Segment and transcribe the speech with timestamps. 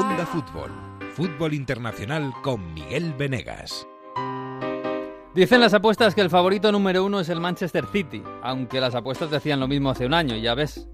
[0.00, 0.70] Fútbol.
[1.14, 3.86] Fútbol Internacional con Miguel Venegas.
[5.34, 9.30] Dicen las apuestas que el favorito número uno es el Manchester City, aunque las apuestas
[9.30, 10.88] decían lo mismo hace un año, ya ves.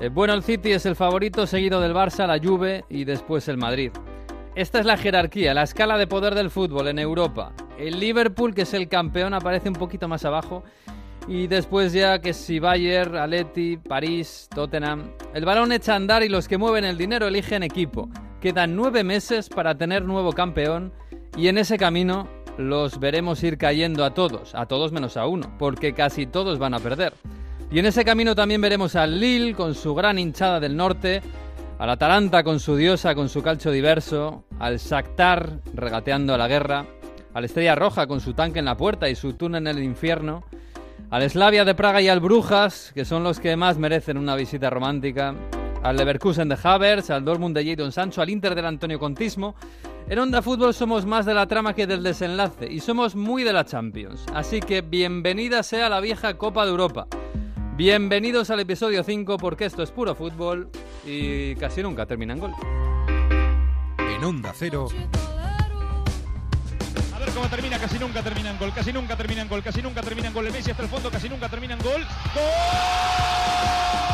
[0.00, 3.56] Eh, bueno, el City es el favorito, seguido del Barça, la Juve y después el
[3.56, 3.90] Madrid.
[4.54, 7.52] Esta es la jerarquía, la escala de poder del fútbol en Europa.
[7.76, 10.62] El Liverpool, que es el campeón, aparece un poquito más abajo.
[11.26, 15.10] Y después ya que si Bayern, Atleti, París, Tottenham.
[15.32, 18.08] El balón echa a andar y los que mueven el dinero eligen equipo.
[18.44, 20.92] Quedan nueve meses para tener nuevo campeón
[21.34, 25.56] y en ese camino los veremos ir cayendo a todos, a todos menos a uno,
[25.58, 27.14] porque casi todos van a perder.
[27.70, 31.22] Y en ese camino también veremos al Lille con su gran hinchada del norte,
[31.78, 36.84] al Atalanta con su diosa, con su calcho diverso, al Shakhtar regateando a la guerra,
[37.32, 40.44] al Estrella Roja con su tanque en la puerta y su túnel en el infierno,
[41.08, 44.68] al Slavia de Praga y al Brujas, que son los que más merecen una visita
[44.68, 45.34] romántica,
[45.84, 49.54] al Leverkusen de Havers, al Dortmund de Jadon Sancho, al Inter del Antonio Contismo.
[50.08, 53.52] En Onda Fútbol somos más de la trama que del desenlace y somos muy de
[53.52, 54.24] la Champions.
[54.34, 57.06] Así que bienvenida sea la vieja Copa de Europa.
[57.76, 60.70] Bienvenidos al episodio 5 porque esto es puro fútbol
[61.04, 62.52] y casi nunca termina en gol.
[63.98, 64.88] En Onda Cero.
[67.14, 69.82] A ver cómo termina, casi nunca termina en gol, casi nunca termina en gol, casi
[69.82, 70.46] nunca termina en gol.
[70.46, 72.00] El Messi hasta el fondo, casi nunca termina en gol.
[72.34, 74.13] ¡Gol!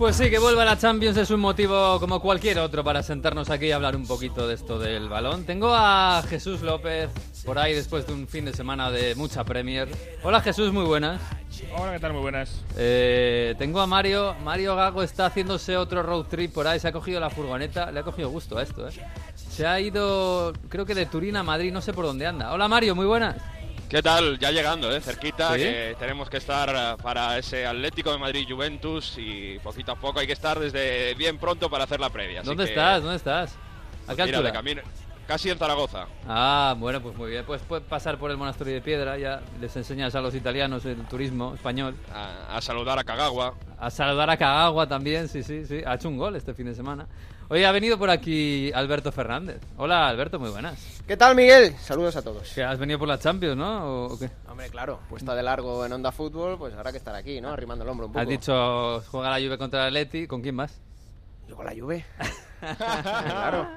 [0.00, 3.66] Pues sí, que vuelva la Champions es un motivo como cualquier otro para sentarnos aquí
[3.66, 5.44] y hablar un poquito de esto del balón.
[5.44, 7.10] Tengo a Jesús López
[7.44, 9.90] por ahí después de un fin de semana de mucha Premier.
[10.22, 11.20] Hola Jesús, muy buenas.
[11.76, 12.14] Hola, ¿qué tal?
[12.14, 12.62] Muy buenas.
[12.78, 14.34] Eh, tengo a Mario.
[14.42, 16.80] Mario Gago está haciéndose otro road trip por ahí.
[16.80, 17.92] Se ha cogido la furgoneta.
[17.92, 18.92] Le ha cogido gusto a esto, ¿eh?
[19.34, 21.74] Se ha ido, creo que de Turín a Madrid.
[21.74, 22.54] No sé por dónde anda.
[22.54, 23.36] Hola Mario, muy buenas.
[23.90, 24.38] ¿Qué tal?
[24.38, 25.00] Ya llegando, ¿eh?
[25.00, 25.62] cerquita, ¿Sí?
[25.62, 30.28] que tenemos que estar eh, para ese Atlético de Madrid-Juventus y poquito a poco hay
[30.28, 32.42] que estar desde bien pronto para hacer la previa.
[32.42, 33.02] ¿Dónde que, estás?
[33.02, 33.52] ¿Dónde estás?
[33.52, 34.42] ¿A pues qué altura?
[34.42, 34.82] de camino,
[35.26, 36.06] casi en Zaragoza.
[36.28, 37.44] Ah, bueno, pues muy bien.
[37.44, 39.18] Pues puedes pasar por el monasterio de piedra.
[39.18, 41.96] Ya les enseñas a los italianos el turismo español.
[42.14, 43.54] A, a saludar a Kagawa.
[43.76, 45.82] A saludar a Cagagua también, sí, sí, sí.
[45.84, 47.08] Ha hecho un gol este fin de semana.
[47.52, 49.60] Hoy ha venido por aquí Alberto Fernández.
[49.76, 51.02] Hola, Alberto, muy buenas.
[51.04, 51.74] ¿Qué tal, Miguel?
[51.78, 52.48] Saludos a todos.
[52.54, 54.04] ¿Que has venido por la Champions, no?
[54.04, 54.30] ¿O, qué?
[54.48, 57.48] Hombre, claro, puesta de largo en Onda Fútbol, pues habrá que estar aquí, ¿no?
[57.48, 58.22] Arrimando el hombro un poco.
[58.22, 60.28] Has dicho juega la Juve contra el Atleti.
[60.28, 60.80] ¿Con quién más?
[61.50, 62.04] Yo con la Juve.
[62.60, 63.68] claro.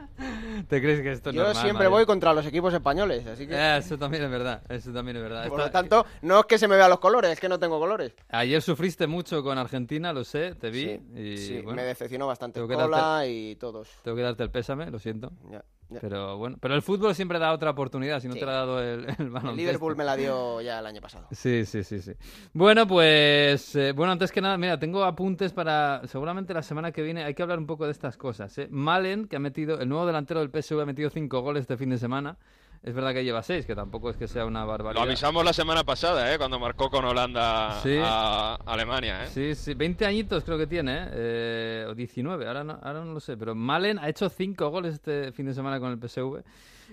[0.69, 1.89] ¿Te crees que esto es Yo normal, siempre Mario?
[1.89, 3.55] voy contra los equipos españoles, así que...
[3.55, 5.47] Eh, eso también es verdad, eso también es verdad.
[5.47, 7.79] por lo tanto, no es que se me vean los colores, es que no tengo
[7.79, 8.13] colores.
[8.29, 10.83] Ayer sufriste mucho con Argentina, lo sé, te vi.
[10.83, 13.89] Sí, y, sí, bueno, me decepcionó bastante tengo que Cola y todos.
[14.03, 15.31] tengo que darte el pésame, lo siento.
[15.49, 15.63] Ya,
[16.01, 18.39] Pero bueno, pero el fútbol siempre da otra oportunidad, si no Sí.
[18.39, 19.55] te la ha dado el, el El baloncesto.
[19.55, 21.27] Liverpool me la dio ya el año pasado.
[21.31, 22.13] Sí, sí, sí, sí.
[22.53, 27.01] Bueno, pues, eh, bueno, antes que nada, mira, tengo apuntes para, seguramente la semana que
[27.03, 28.57] viene hay que hablar un poco de estas cosas.
[28.57, 28.67] ¿eh?
[28.71, 31.89] Malen, que ha metido, el nuevo delantero del PSV ha metido cinco goles este fin
[31.89, 32.37] de semana.
[32.83, 35.03] Es verdad que lleva seis, que tampoco es que sea una Lo barbaridad.
[35.05, 36.37] avisamos la semana pasada, ¿eh?
[36.37, 37.97] cuando marcó con Holanda Sí.
[38.01, 39.23] a Alemania.
[39.23, 39.27] ¿eh?
[39.27, 41.85] Sí, sí, 20 añitos creo que tiene, ¿eh?
[41.89, 45.31] O 19, ahora no, ahora no lo sé, pero Malen ha hecho 5 goles este
[45.31, 46.43] fin de semana con el PSV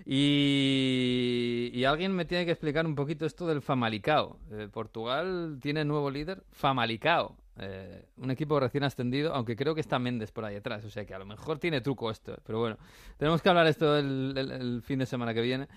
[0.07, 4.39] y, y alguien me tiene que explicar un poquito esto del Famalicao.
[4.53, 9.99] Eh, Portugal tiene nuevo líder, Famalicao, eh, un equipo recién ascendido, aunque creo que está
[9.99, 12.77] Méndez por ahí atrás, o sea que a lo mejor tiene truco esto, pero bueno,
[13.17, 15.69] tenemos que hablar esto el, el- el fin de semana que viene.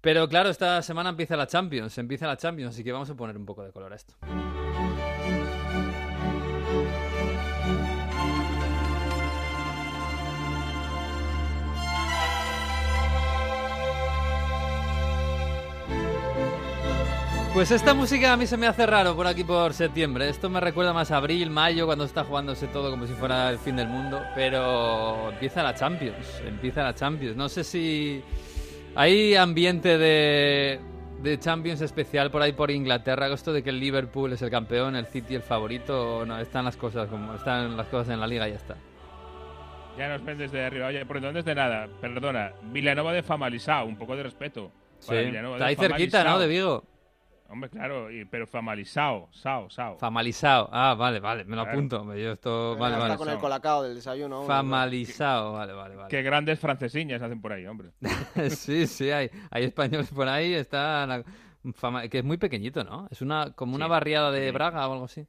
[0.00, 3.36] Pero claro, esta semana empieza la Champions, empieza la Champions, así que vamos a poner
[3.36, 4.14] un poco de color a esto.
[17.56, 20.28] Pues esta música a mí se me hace raro por aquí por septiembre.
[20.28, 23.56] Esto me recuerda más a abril, mayo, cuando está jugándose todo como si fuera el
[23.56, 24.22] fin del mundo.
[24.34, 27.34] Pero empieza la Champions, empieza la Champions.
[27.34, 28.22] No sé si
[28.94, 30.80] hay ambiente de,
[31.22, 33.26] de Champions especial por ahí por Inglaterra.
[33.28, 36.26] Esto de que el Liverpool es el campeón, el City el favorito.
[36.26, 38.76] No, están las cosas como están las cosas en la liga y ya está.
[39.96, 40.88] Ya nos ven desde arriba.
[40.88, 42.52] Oye, por entonces de nada, perdona.
[42.64, 44.70] Vilanova de Famalisao, un poco de respeto.
[44.98, 45.08] Sí.
[45.08, 46.38] para Vilanova Está ahí cerquita, ¿no?
[46.38, 46.84] De Vigo.
[47.48, 49.96] Hombre, claro, y, pero Famalisao, Sao, Sao.
[49.98, 50.68] Famalisao.
[50.72, 51.78] Ah, vale, vale, me lo Claro.
[51.78, 52.14] apunto.
[52.16, 52.96] Yo esto, Pero vale.
[53.02, 54.42] Está con el colacao del desayuno.
[54.42, 56.08] Famalisao, vale, vale, vale.
[56.08, 57.90] Qué grandes francesiñas hacen por ahí, hombre.
[58.50, 61.24] sí, sí, hay, hay españoles por ahí, está la-
[61.74, 63.06] fama- que es muy pequeñito, ¿no?
[63.10, 64.54] Es una como una Sí, barriada de pequeñito.
[64.58, 65.26] Braga o algo así.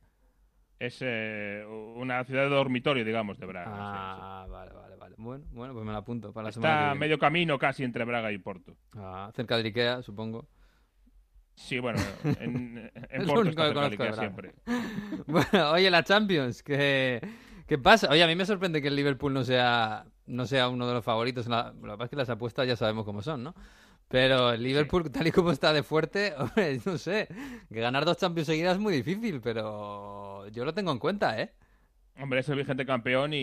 [0.79, 1.63] Es eh,
[1.95, 3.69] una ciudad de dormitorio, digamos, de Braga.
[3.69, 3.79] sí, sí.
[3.81, 5.15] Ah, vale, vale, vale.
[5.17, 6.99] Bueno, bueno, pues me lo apunto para la semana Está que a viene.
[6.99, 8.75] medio camino casi entre Braga y Porto.
[8.95, 10.45] Ah, cerca de Ikea, supongo.
[11.59, 11.99] Sí, bueno,
[12.39, 14.53] en, en Es Porto está siempre.
[15.25, 17.19] Bueno, oye, la Champions, ¿qué,
[17.65, 18.09] qué pasa?
[18.11, 21.03] Oye, a mí me sorprende que el Liverpool no sea, no sea uno de los
[21.03, 21.47] favoritos.
[21.47, 23.55] la- Lo que pasa es que las apuestas ya sabemos cómo son, ¿no?
[24.07, 27.27] Pero el Liverpool, tal y como está de fuerte, hombre, no sé,
[27.73, 31.51] que ganar dos Champions seguidas es muy difícil, pero yo lo tengo en cuenta, ¿eh?
[32.19, 33.37] Hombre, es el vigente campeón y,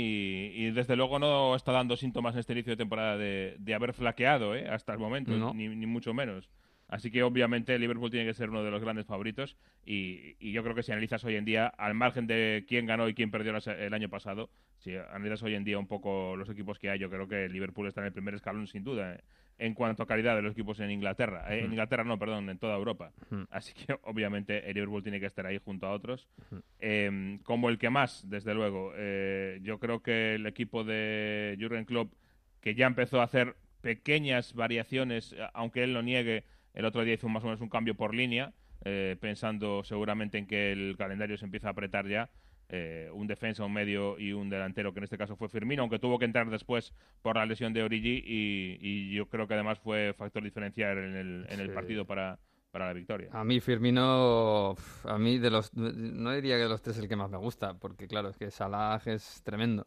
[0.55, 3.93] y desde luego no está dando síntomas en este inicio de temporada de, de haber
[3.93, 4.69] flaqueado ¿eh?
[4.69, 5.53] hasta el momento, No.
[5.53, 6.49] ni, ni mucho menos.
[6.89, 10.63] Así que obviamente Liverpool tiene que ser uno de los grandes favoritos y, y yo
[10.63, 13.53] creo que si analizas hoy en día, al margen de quién ganó y quién perdió
[13.57, 17.09] el año pasado, si analizas hoy en día un poco los equipos que hay, yo
[17.11, 19.21] creo que Liverpool está en el primer escalón sin duda ¿eh?
[19.59, 21.47] en cuanto a calidad de los equipos en Inglaterra.
[21.49, 23.13] Eh, En Inglaterra no, perdón, en toda Europa.
[23.51, 26.29] Así que obviamente el Liverpool tiene que estar ahí junto a otros.
[26.81, 28.93] Eh, como el que más, desde luego.
[28.97, 32.13] Eh, yo creo que el equipo de Jürgen Klopp,
[32.61, 37.15] que ya empezó a hacer pequeñas variaciones, eh, aunque él lo niegue, el otro día
[37.15, 38.53] hizo más o menos un cambio por línea,
[38.85, 42.31] eh, pensando seguramente en que el calendario se empieza a apretar ya.
[42.71, 45.99] eh, un defensa, un medio y un delantero, que en este caso fue Firmino, aunque
[45.99, 49.79] tuvo que entrar después por la lesión de Origi y, y yo creo que además
[49.79, 51.75] fue factor diferencial en el, en el Sí.
[51.75, 52.39] partido para,
[52.71, 53.29] para la victoria.
[53.33, 54.75] A mí Firmino,
[55.05, 57.37] a mí de los, no diría que de los tres es el que más me
[57.37, 59.85] gusta, porque claro, es que Salah es tremendo,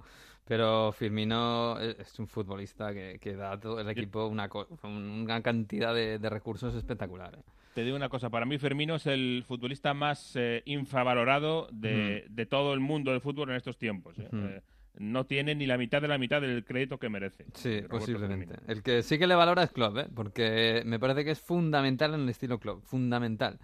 [0.47, 4.49] pero Firmino es es un futbolista que, que da a todo el equipo una,
[4.83, 7.35] una cantidad de, de recursos espectacular.
[7.35, 7.43] ¿eh?
[7.73, 12.45] Te digo una cosa, para mí Firmino es el futbolista más eh, infravalorado de, de
[12.47, 14.17] todo el mundo del fútbol en estos tiempos.
[14.17, 14.27] ¿eh?
[14.33, 14.61] Eh,
[14.99, 17.45] no tiene ni la mitad de la mitad del crédito que merece.
[17.53, 18.55] Sí, posiblemente.
[18.55, 18.73] Firmino.
[18.73, 20.07] El que sí que le valora es Klopp, ¿eh?
[20.15, 23.59] porque me parece que es fundamental en el estilo Klopp, fundamental.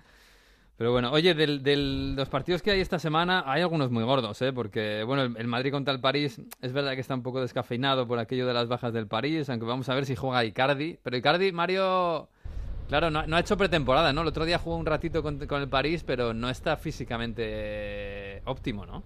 [0.77, 4.41] Pero bueno, oye, de del, los partidos que hay esta semana hay algunos muy gordos,
[4.41, 4.51] ¿eh?
[4.51, 8.17] porque bueno, el, Madrid contra el París es verdad que está un poco descafeinado por
[8.17, 10.97] aquello de las bajas del París, aunque vamos a ver si juega Icardi.
[11.03, 12.27] Pero Icardi, Mario,
[12.89, 14.21] claro, no, ha hecho pretemporada, ¿no?
[14.21, 18.41] El otro día jugó un ratito con, con el París, pero no está físicamente eh,
[18.45, 19.03] óptimo, ¿no?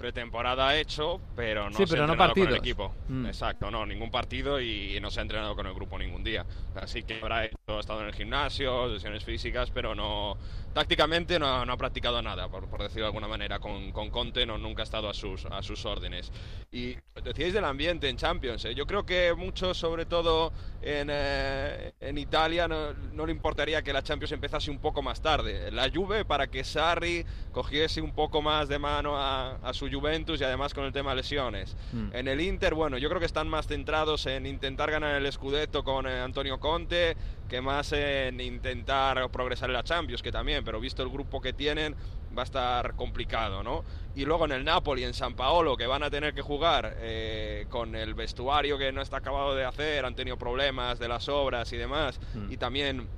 [0.00, 2.58] Pretemporada hecho, pero no Sí, se pero ha no entrenado con el partidos.
[2.58, 2.94] equipo.
[3.08, 3.26] Mm.
[3.26, 6.46] Exacto, no, ningún partido y no se ha entrenado con el grupo ningún día.
[6.74, 10.38] Así que habrá hecho- estado en el gimnasio, sesiones físicas, pero no
[10.72, 13.58] tácticamente no, no ha practicado nada, por, por decirlo de alguna manera.
[13.58, 16.32] Con, con Conte no, nunca ha estado a sus, a sus órdenes.
[16.72, 18.64] Y decíais del ambiente en Champions.
[18.64, 18.74] ¿eh?
[18.74, 20.50] Yo creo que muchos, sobre todo
[20.80, 25.20] en, eh, en Italia, no, no le importaría que la Champions empezase un poco más
[25.20, 25.70] tarde.
[25.70, 30.40] La Juve para que Sarri cogiese un poco más de mano a, a su Juventus
[30.40, 31.76] y además con el tema lesiones.
[31.92, 32.08] Mm.
[32.12, 35.82] En el Inter, bueno, yo creo que están más centrados en intentar ganar el Scudetto
[35.84, 37.16] con eh, Antonio Conte
[37.48, 41.52] que más en intentar progresar en la Champions, que también, pero visto el grupo que
[41.52, 41.96] tienen
[42.36, 43.84] va a estar complicado, ¿no?
[44.14, 47.66] Y luego en el Napoli, en San Paolo, que van a tener que jugar eh,
[47.68, 51.72] con el vestuario que no está acabado de hacer, han tenido problemas de las obras
[51.72, 52.52] y demás, Mm.
[52.52, 53.08] y también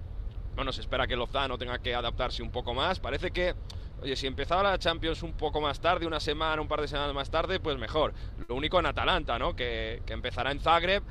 [0.55, 3.01] bueno, se espera que Lozano tenga que adaptarse un poco más.
[3.01, 3.55] Parece que,
[4.03, 7.15] oye, si empezaba la Champions un poco más tarde, una semana, un par de semanas
[7.15, 8.13] más tarde, pues mejor.
[8.49, 9.55] Lo único en Atalanta, ¿no?
[9.55, 11.03] Que, que empezará en Zagreb.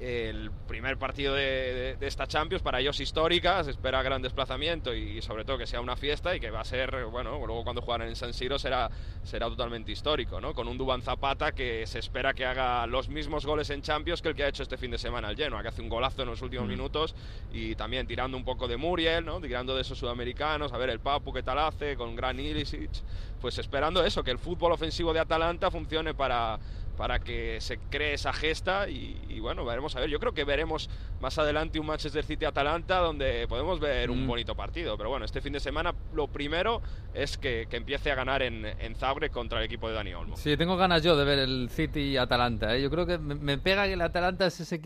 [0.00, 4.94] El primer partido de, de- de esta Champions para ellos histórica, se espera gran desplazamiento
[4.94, 7.82] y sobre todo que sea una fiesta y que va a ser, bueno, luego cuando
[7.82, 8.90] jugaran en San Siro será,
[9.22, 10.54] será totalmente histórico, ¿no?
[10.54, 14.30] Con un Duban Zapata que se espera que haga los mismos goles en Champions que
[14.30, 16.28] el que ha hecho este fin de semana el Genoa, que hace un golazo en
[16.28, 16.70] los últimos Mm.
[16.70, 17.14] minutos
[17.52, 19.38] y también tirando un poco de Muriel, ¿no?
[19.38, 22.90] Tirando de esos sudamericanos, a ver el Papu qué tal hace, con Gran Ilicic,
[23.38, 26.58] pues esperando eso, que el fútbol ofensivo de Atalanta funcione para,
[27.00, 30.10] para que se cree esa gesta y, y bueno, veremos a ver.
[30.10, 34.26] Yo creo que veremos más adelante un Manchester City-Atalanta donde podemos ver un Mm.
[34.26, 36.82] bonito partido, pero bueno, este fin de semana lo primero
[37.14, 40.36] es que, que empiece a ganar en, en Zagreb contra el equipo de Dani Olmo.
[40.36, 42.76] Sí, tengo ganas yo de ver el City Atalanta.
[42.76, 42.82] ¿eh?
[42.82, 44.78] Yo creo que me, me pega que el Atalanta es ese,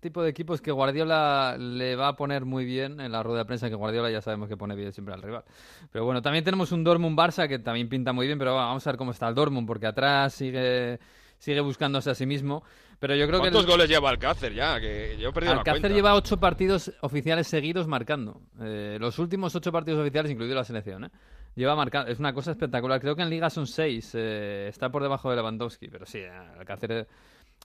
[0.00, 3.44] tipo de equipos que Guardiola le va a poner muy bien en la rueda de
[3.44, 5.44] prensa, que Guardiola ya sabemos que pone bien siempre al rival.
[5.92, 8.86] Pero bueno, también tenemos un Dortmund Barça que también pinta muy bien, pero bueno, vamos
[8.86, 10.98] a ver cómo está el Dortmund, porque atrás sigue
[11.40, 12.62] sigue buscándose a sí mismo.
[13.00, 14.78] Pero yo creo que ¿Cuántos el- goles lleva Alcácer ya?
[14.78, 15.96] Que yo he perdido la Alcácer cuenta.
[15.96, 18.42] lleva ocho partidos oficiales seguidos marcando.
[18.60, 21.10] Eh, los últimos ocho partidos oficiales, incluido la selección, ¿eh?
[21.56, 22.10] Lleva marcando.
[22.12, 23.00] Es una cosa espectacular.
[23.00, 24.12] Creo que en Liga son seis.
[24.14, 25.88] eh, está por debajo de Lewandowski.
[25.88, 26.92] Pero sí, eh, Alcácer.
[26.92, 27.06] eh,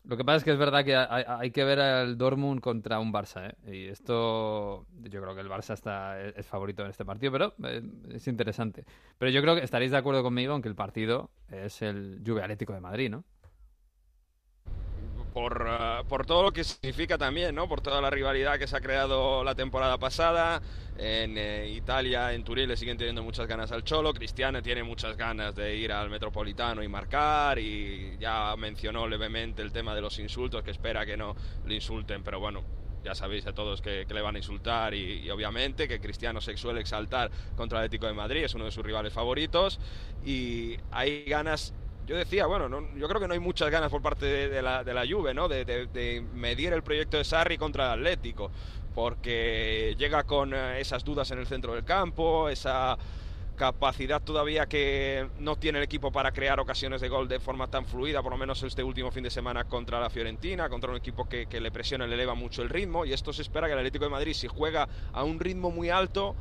[0.05, 2.99] Lo que pasa es que es verdad que hay, hay que ver al Dortmund contra
[2.99, 3.73] un Barça, ¿eh?
[3.75, 7.53] Y esto, yo creo que el Barça está es favorito en este partido, pero
[8.13, 8.83] es interesante.
[9.17, 12.41] Pero yo creo que estaréis de acuerdo conmigo en que el partido es el Juve
[12.41, 13.23] Atlético de Madrid, ¿no?
[15.35, 17.67] Por, uh, por todo lo que significa también, ¿no?
[17.67, 20.61] Por toda la rivalidad que se ha creado la temporada pasada.
[20.97, 24.13] En eh, Italia, en Turín, le siguen teniendo muchas ganas al Cholo.
[24.13, 27.59] Cristiano tiene muchas ganas de ir al Metropolitano y marcar.
[27.59, 32.23] Y ya mencionó levemente el tema de los insultos, que espera que no le insulten,
[32.23, 32.63] pero bueno,
[33.03, 36.39] ya sabéis a todos que, que le van a insultar y, y, obviamente que Cristiano
[36.39, 39.81] se suele exaltar contra el Atlético de Madrid, es uno de sus rivales favoritos
[40.25, 41.73] y hay ganas
[42.05, 44.83] yo decía, bueno, no, yo creo que no hay muchas ganas por parte de, la,
[44.83, 45.47] de la, Juve, ¿no?
[45.47, 48.51] De, medir el proyecto de Sarri contra el Atlético,
[48.93, 52.97] porque llega con eh, esas dudas en el centro del campo, esa
[53.55, 57.85] capacidad todavía que no tiene el equipo para crear ocasiones de gol de forma tan
[57.85, 61.27] fluida, por lo menos este último fin de semana contra la Fiorentina, contra un equipo
[61.27, 64.05] que, le presiona, le eleva mucho el ritmo, y esto se espera que el Atlético
[64.05, 66.35] de Madrid, si juega a un ritmo muy alto,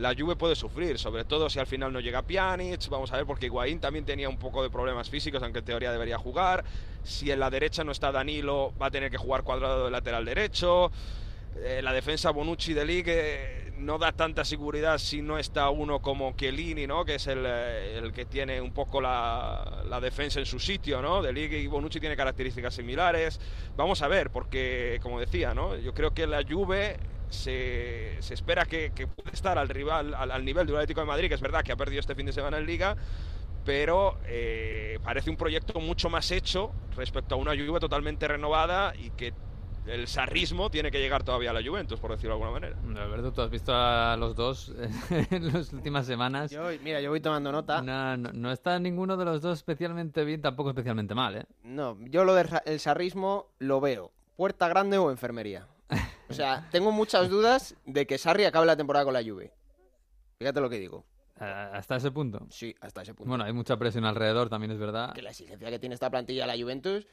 [0.00, 3.26] la Juve puede sufrir, sobre todo si al final no llega Pjanic, vamos a ver
[3.26, 6.64] porque Higuaín también tenía un poco de problemas físicos, aunque en teoría debería jugar,
[7.04, 10.24] si en la derecha no está Danilo, va a tener que jugar cuadrado de lateral
[10.24, 10.90] derecho,
[11.56, 16.32] eh, la defensa Bonucci de Ligue no da tanta seguridad si no está uno como
[16.34, 17.04] Chiellini, ¿no?
[17.04, 21.22] que es el, eh, que tiene un poco la, la, defensa en su sitio, ¿no?
[21.22, 23.40] De Ligue y Bonucci tiene características similares.
[23.76, 25.76] Vamos a ver, porque como decía, ¿no?
[25.76, 26.98] yo creo que la Juve
[27.30, 31.00] se, se espera que, que, puede estar al rival al, al, nivel de un Atlético
[31.00, 32.96] de Madrid, que es verdad que ha perdido este fin de semana en Liga,
[33.64, 39.10] pero eh, parece un proyecto mucho más hecho respecto a una Juve totalmente renovada y
[39.10, 39.32] que
[39.86, 43.02] el sarrismo tiene que llegar todavía a la Juventus, por decirlo de alguna manera.
[43.02, 44.72] Alberto, tú has visto a los dos
[45.30, 46.50] en las últimas semanas.
[46.50, 47.82] Yo, mira, yo voy tomando nota.
[47.82, 51.44] No, no, no, está ninguno de los dos especialmente bien, tampoco especialmente mal, ¿eh?
[51.64, 54.12] No, yo lo del sarrismo lo veo.
[54.36, 55.66] ¿Puerta grande o enfermería?
[56.28, 59.52] O sea, tengo muchas dudas de que Sarri acabe la temporada con la Juve.
[60.38, 61.04] Fíjate lo que digo.
[61.36, 62.46] ¿Hasta ese punto?
[62.50, 63.28] Sí, hasta ese punto.
[63.28, 65.12] Bueno, hay mucha presión alrededor, también es verdad.
[65.14, 67.06] Que la exigencia que tiene esta plantilla la Juventus,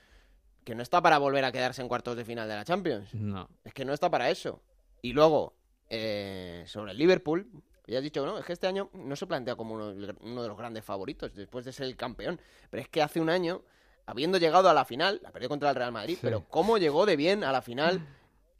[0.63, 3.13] que no está para volver a quedarse en cuartos de final de la Champions.
[3.13, 3.49] No.
[3.63, 4.61] Es que no está para eso.
[5.01, 5.55] Y luego,
[5.89, 7.49] eh, sobre el Liverpool,
[7.87, 10.47] ya has dicho, no, es que este año no se plantea como uno, uno, de
[10.49, 12.39] los grandes favoritos después de ser el campeón.
[12.69, 13.61] Pero es que hace un año,
[14.05, 16.19] habiendo llegado a la final, la perdió contra el Real Madrid, sí.
[16.21, 18.05] pero cómo llegó de bien a la final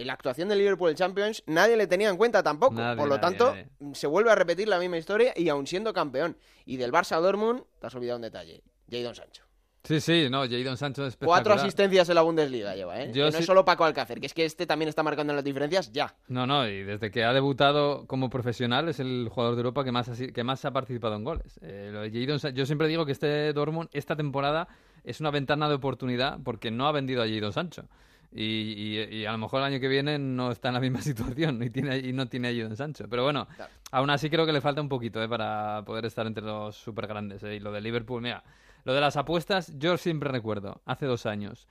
[0.05, 2.75] la actuación del Liverpool en Champions nadie le tenía en cuenta tampoco.
[2.75, 3.95] Nadie, Por lo nadie, tanto, nadie.
[3.95, 6.37] se vuelve a repetir la misma historia y aún siendo campeón.
[6.65, 8.63] Y del Barça Dortmund, te has olvidado un detalle.
[8.89, 9.43] Jadon Sancho.
[9.83, 13.07] Sí, sí, no, Jadon Sancho es Cuatro asistencias en la Bundesliga lleva, ¿eh?
[13.07, 13.37] Yo que no sí...
[13.39, 16.13] es solo Paco Alcácer, que es que este también está marcando las diferencias ya.
[16.27, 19.93] No, no, y desde que ha debutado como profesional es el jugador de Europa que
[19.93, 21.57] más, ha, que más ha participado en goles.
[21.61, 24.67] Eh, lo de Jadon, yo siempre digo que este Dortmund, esta temporada,
[25.05, 27.85] es una ventana de oportunidad porque no ha vendido a Jadon Sancho.
[28.31, 31.01] Y, y, y, a lo mejor el año que viene no está en la misma
[31.01, 33.05] situación y, tiene, y no tiene ayuda en Sancho.
[33.09, 33.71] Pero bueno, claro.
[33.91, 35.29] aún así creo que le falta un poquito ¿eh?
[35.29, 37.41] para poder estar entre los super grandes.
[37.43, 37.55] ¿eh?
[37.55, 38.43] Y lo de Liverpool, mira,
[38.83, 41.67] lo de las apuestas, yo siempre recuerdo, hace dos años,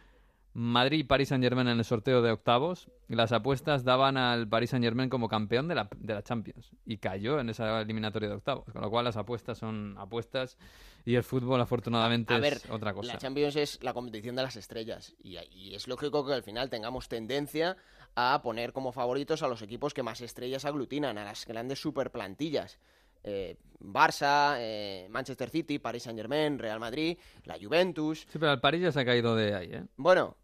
[0.59, 4.71] Madrid y Paris Saint Germain en el sorteo de octavos, las apuestas daban al Paris
[4.71, 8.37] Saint Germain como campeón de la, de la Champions y cayó en esa eliminatoria de
[8.37, 10.57] octavos, con lo cual las apuestas son apuestas
[11.05, 13.13] y el fútbol afortunadamente a ver, es otra cosa.
[13.13, 16.71] La Champions es la competición de las estrellas y, y, es lógico que al final
[16.71, 17.77] tengamos tendencia
[18.15, 22.79] a poner como favoritos a los equipos que más estrellas aglutinan, a las grandes superplantillas.
[23.25, 28.21] Eh, Barça, eh, Manchester City, Paris Saint Germain, Real Madrid, la Juventus.
[28.21, 29.85] Sí, pero el París ya se ha caído de ahí, ¿eh?
[29.97, 30.37] Bueno,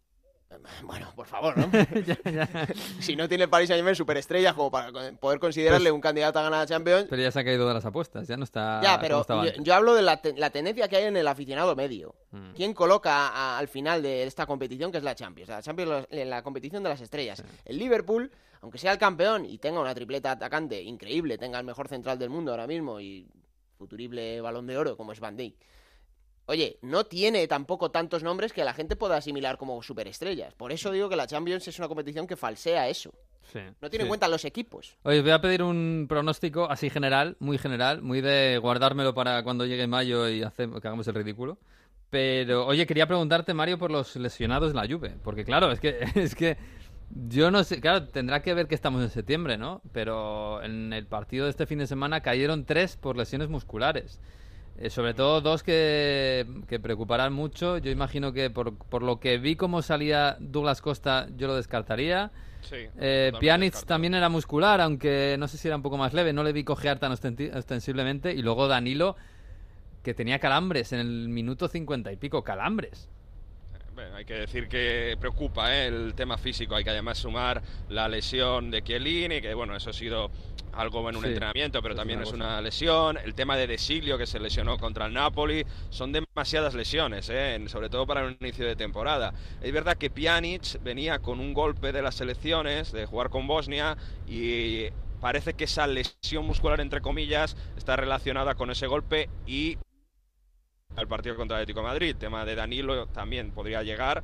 [0.83, 1.69] bueno, por favor, ¿no?
[2.05, 2.67] ya, ya.
[2.99, 6.59] si no tiene Paris Saint-Germain superestrella como para poder considerarle pues, un candidato a ganar
[6.59, 7.07] la Champions.
[7.09, 8.81] Pero ya se ha caído de las apuestas, ya no está.
[8.81, 11.75] Ya, pero yo, yo, hablo de la, te la, tendencia que hay en el aficionado
[11.75, 12.15] medio.
[12.31, 12.51] Mm.
[12.55, 15.49] ¿Quién coloca a, al final de esta competición que es la Champions?
[15.49, 17.39] La Champions en la competición de las estrellas.
[17.39, 17.45] Sí.
[17.65, 18.31] El Liverpool,
[18.61, 22.29] aunque sea el campeón y tenga una tripleta atacante increíble, tenga el mejor central del
[22.29, 23.27] mundo ahora mismo y
[23.77, 25.55] futurible balón de oro como es Van Dijk
[26.45, 30.53] Oye, no tiene tampoco tantos nombres que la gente pueda asimilar como superestrellas.
[30.53, 33.13] Por eso digo que la Champions es una competición que falsea eso.
[33.51, 34.05] Sí, no tiene sí.
[34.05, 34.97] en cuenta los equipos.
[35.03, 39.65] Oye, voy a pedir un pronóstico así general, muy general, muy de guardármelo para cuando
[39.65, 41.57] llegue mayo y que hagamos el ridículo.
[42.09, 45.15] Pero, oye, quería preguntarte, Mario, por los lesionados de la Juve.
[45.23, 46.57] Porque, claro, es que, es que
[47.09, 49.81] yo no sé, claro, tendrá que ver que estamos en septiembre, ¿no?
[49.93, 54.19] Pero en el partido de este fin de semana cayeron tres por lesiones musculares.
[54.77, 57.77] Eh, sobre todo dos que, que, preocuparán mucho.
[57.77, 62.31] Yo imagino que por, por, lo que vi cómo salía Douglas Costa, yo lo descartaría.
[62.61, 66.33] Sí, eh, Pjanic también era muscular, aunque no sé si era un poco más leve.
[66.33, 68.33] No le vi cojear tan ostensiblemente.
[68.33, 69.15] Y luego Danilo,
[70.01, 72.43] que tenía calambres en el minuto cincuenta y pico.
[72.43, 73.09] Calambres.
[73.93, 75.85] Bueno, hay que decir que preocupa ¿eh?
[75.85, 76.75] el tema físico.
[76.75, 80.31] Hay que además sumar la lesión de Chiellini, que bueno, eso ha sido
[80.75, 83.17] algo en un Sí, entrenamiento, pero es también una es una lesión.
[83.17, 85.65] El tema de Desilio, que se lesionó contra el Napoli.
[85.89, 87.63] Son demasiadas lesiones, ¿eh?
[87.67, 89.33] sobre todo para un inicio de temporada.
[89.61, 93.97] Es verdad que Pjanic venía con un golpe de las selecciones, de jugar con Bosnia,
[94.27, 94.87] y
[95.21, 99.77] parece que esa lesión muscular, entre comillas, está relacionada con ese golpe y
[100.95, 102.15] al partido contra el Atlético de Madrid.
[102.17, 104.23] Tema de Danilo también podría llegar.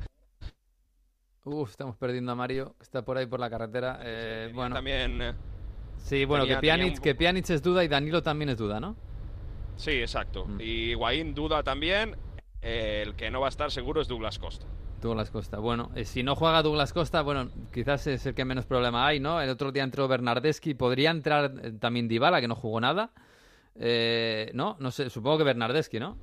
[1.44, 3.98] Uf, estamos perdiendo a Mario, que está por ahí por la carretera.
[4.02, 5.34] Eh, bueno, También, eh,
[6.02, 8.58] sí, bueno, tenía- que, tenía Pjanic, un- que Pjanic es duda y Danilo también es
[8.58, 8.96] duda, ¿no?
[9.76, 10.44] sí, exacto.
[10.46, 10.60] Mm.
[10.60, 12.16] Y Higuaín duda también.
[12.62, 14.66] Eh, el que no va a estar seguro es Douglas Costa.
[15.00, 15.58] Douglas Costa.
[15.58, 19.18] Bueno, eh, si no juega Douglas Costa, bueno, quizás es el que menos problema hay,
[19.18, 19.40] ¿no?
[19.40, 23.10] El otro día entró Bernardeschi, podría entrar eh, también Dybala, que no jugó nada.
[23.76, 26.18] Eh, no, no sé, supongo que Bernardeschi, ¿no?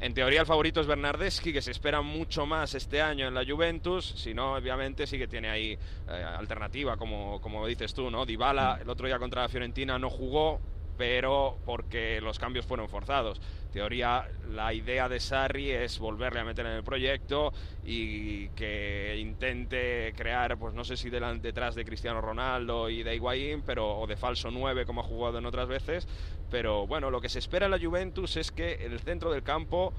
[0.00, 3.44] En teoría el favorito es Bernardeschi, que se espera mucho más este año en la
[3.44, 4.14] Juventus.
[4.16, 5.78] Si no, obviamente sí que tiene ahí
[6.08, 8.24] eh, alternativa, como, como dices tú, ¿no?
[8.24, 10.58] Dybala el otro día contra la Fiorentina no jugó,
[11.00, 13.40] pero porque los cambios fueron forzados.
[13.64, 19.16] En teoría, la idea de Sarri es volverle a meter en el proyecto y que
[19.18, 23.98] intente crear, pues no sé si delan- detrás de Cristiano Ronaldo y de Higuaín, pero
[24.00, 26.06] o de falso 9 como ha jugado en otras veces,
[26.50, 29.94] pero bueno, lo que se espera en la Juventus es que el centro del campo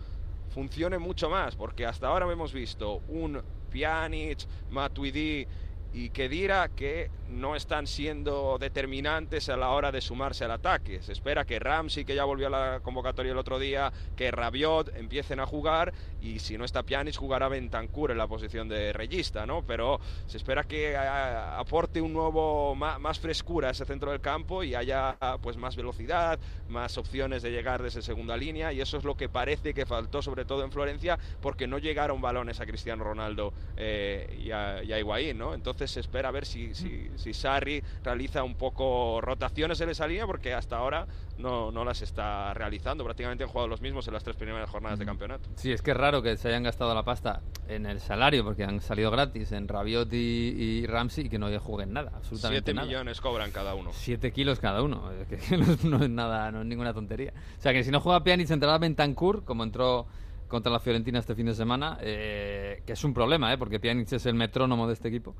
[0.50, 3.42] funcione mucho más, porque hasta ahora hemos visto un
[3.72, 5.48] Pjanic, Matuidi
[5.94, 11.02] y Kedira que no están siendo determinantes a la hora de sumarse al ataque.
[11.02, 14.96] Se espera que Ramsey, que ya volvió a la convocatoria el otro día, que Rabiot
[14.96, 19.46] empiecen a jugar y si no está Pjanic jugará Bentancur en la posición de reyista,
[19.46, 19.64] ¿no?
[19.64, 24.76] Pero se espera que aporte un nuevo más, frescura a ese centro del campo y
[24.76, 29.16] haya pues más velocidad, más opciones de llegar desde segunda línea y eso es lo
[29.16, 33.54] que parece que faltó sobre todo en Florencia porque no llegaron balones a Cristiano Ronaldo
[33.78, 35.54] eh, y, a, y ¿no?
[35.54, 40.08] Entonces se espera a ver si, si, si Sarri realiza un poco rotaciones en esa
[40.08, 43.04] línea porque hasta ahora no, no las está realizando.
[43.04, 45.50] Prácticamente han jugado los mismos en las tres primeras jornadas de campeonato.
[45.56, 48.64] Sí, es que es raro que se hayan gastado la pasta en el salario, porque
[48.64, 52.74] han salido gratis en Rabiot y, y Ramsey y que no jueguen nada, absolutamente 7
[52.74, 52.88] nada.
[52.88, 53.92] millones cobran cada uno.
[53.94, 56.94] 7 kilos cada uno, es que, que no, es, no es nada, no es ninguna
[56.94, 57.34] tontería.
[57.58, 60.08] O sea que si no juega Pjanic entrará Bentancur, como entró
[60.52, 63.58] contra la Fiorentina este fin de semana, eh, que es un problema, ¿eh?
[63.58, 65.34] porque Pjanic es el metrónomo de este equipo.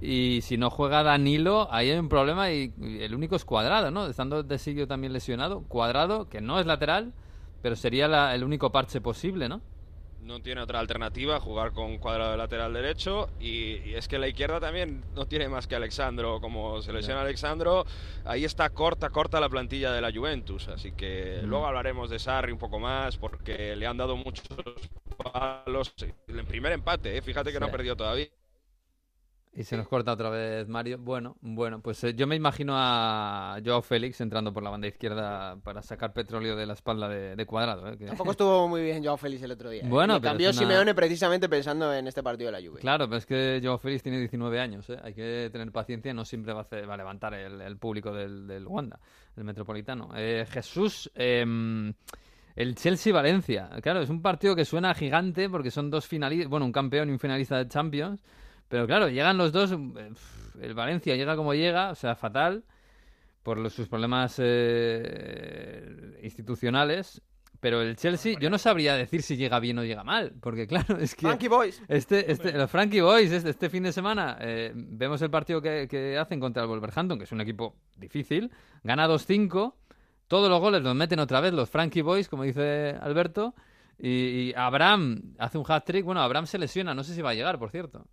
[0.00, 4.06] Y si no juega Danilo, ahí hay un problema y, el único es Cuadrado, ¿no?
[4.06, 7.12] Estando de Siglio también lesionado, Cuadrado, que no es lateral,
[7.62, 9.60] pero sería la- el único parche posible, ¿no?
[10.24, 14.28] No tiene otra alternativa, jugar con cuadrado de lateral derecho y, y es que la
[14.28, 17.84] izquierda también no tiene más que Alexandro, como se lesiona Alexandro,
[18.24, 21.46] ahí está corta, corta la plantilla de la Juventus, así que Mm.
[21.46, 24.46] luego hablaremos de Sarri un poco más porque le han dado muchos
[25.32, 25.94] palos,
[26.28, 27.22] el primer empate, ¿eh?
[27.22, 28.28] fíjate que no ha perdido todavía.
[29.56, 30.98] Y se nos corta otra vez Mario.
[30.98, 35.56] Bueno, bueno, pues eh, yo me imagino a Joao Félix entrando por la banda izquierda
[35.62, 37.88] para sacar petróleo de la espalda de, de Cuadrado.
[37.92, 37.96] ¿eh?
[37.96, 39.82] que- Tampoco estuvo muy bien Joao Félix el otro día.
[39.84, 39.88] ¿eh?
[39.88, 42.80] Bueno, pero cambió una- Simeone precisamente pensando en este partido de la Juve.
[42.80, 44.98] Claro, pero es que Joao Félix tiene 19 años, ¿eh?
[45.00, 48.12] hay que tener paciencia, no siempre va a, hacer- va a levantar el, el público
[48.12, 48.98] del, del Wanda,
[49.36, 50.10] el Metropolitano.
[50.16, 51.92] Eh, Jesús, em,
[52.56, 56.72] el Chelsea-Valencia, claro, es un partido que suena gigante porque son dos finalistas, bueno, un
[56.72, 58.20] campeón y un finalista de Champions,
[58.68, 60.10] pero claro, llegan los dos, eh,
[60.60, 62.64] el Valencia llega como llega, o sea, fatal,
[63.42, 67.22] por los- sus problemas eh, institucionales.
[67.60, 70.98] Pero el Chelsea, yo no sabría decir si llega bien o llega mal, porque claro,
[70.98, 71.22] es que...
[71.26, 71.80] Frankie Boys.
[71.88, 75.88] Este, este, los Frankie Boys, este, este fin de semana, eh, vemos el partido que,
[75.88, 78.50] que hacen contra el Wolverhampton, que es un equipo difícil,
[78.82, 79.72] gana 2-5,
[80.28, 83.54] todos los goles los meten otra vez los Frankie Boys, como dice Alberto,
[83.98, 87.34] y, y Abraham hace un hat-trick, bueno, Abraham se lesiona, no sé si va a
[87.34, 88.04] llegar, por cierto.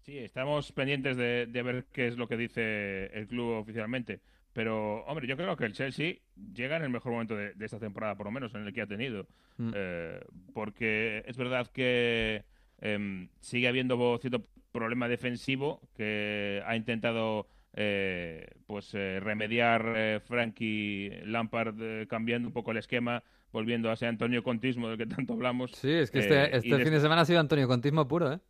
[0.00, 4.20] Sí, estamos pendientes de, de ver qué es lo que dice el club oficialmente.
[4.52, 6.16] Pero, hombre, yo creo que el Chelsea
[6.54, 8.82] llega en el mejor momento de, de esta temporada, por lo menos en el que
[8.82, 9.26] ha tenido.
[9.58, 9.70] Mm.
[9.74, 10.20] Eh,
[10.52, 12.44] porque es verdad que
[12.80, 21.10] em, sigue habiendo cierto problema defensivo que ha intentado eh, pues eh, remediar eh, Frankie
[21.24, 25.34] Lampard eh, cambiando un poco el esquema, volviendo a ese Antonio Contismo del que tanto
[25.34, 25.72] hablamos.
[25.72, 28.40] Sí, es que este, este fin de semana ha sido Antonio Contismo puro, ¿eh?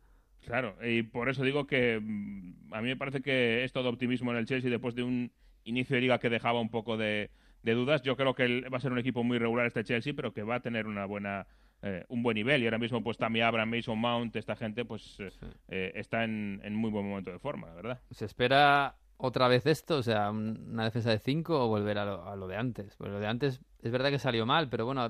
[0.45, 4.31] Claro, y por eso digo que mm, a mí me parece que es todo optimismo
[4.31, 5.31] en el Chelsea después de un
[5.63, 7.29] inicio de liga que dejaba un poco de,
[7.61, 8.01] de dudas.
[8.01, 10.55] Yo creo que va a ser un equipo muy regular este Chelsea, pero que va
[10.55, 11.47] a tener una buena
[11.83, 12.61] eh, un buen nivel.
[12.61, 15.31] Y ahora mismo, pues Tammy Abraham, Mason Mount, esta gente, pues eh,
[15.67, 18.01] eh, está en, en muy buen momento de forma, la verdad.
[18.11, 19.97] Se espera otra vez esto?
[19.97, 22.95] O sea, una defensa de 5 o volver a lo, de antes.
[22.97, 25.07] Pues lo de antes es verdad que salió mal, pero bueno,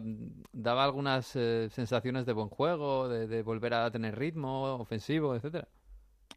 [0.52, 5.68] daba algunas eh, sensaciones de buen juego, de, volver a tener ritmo ofensivo, etcétera.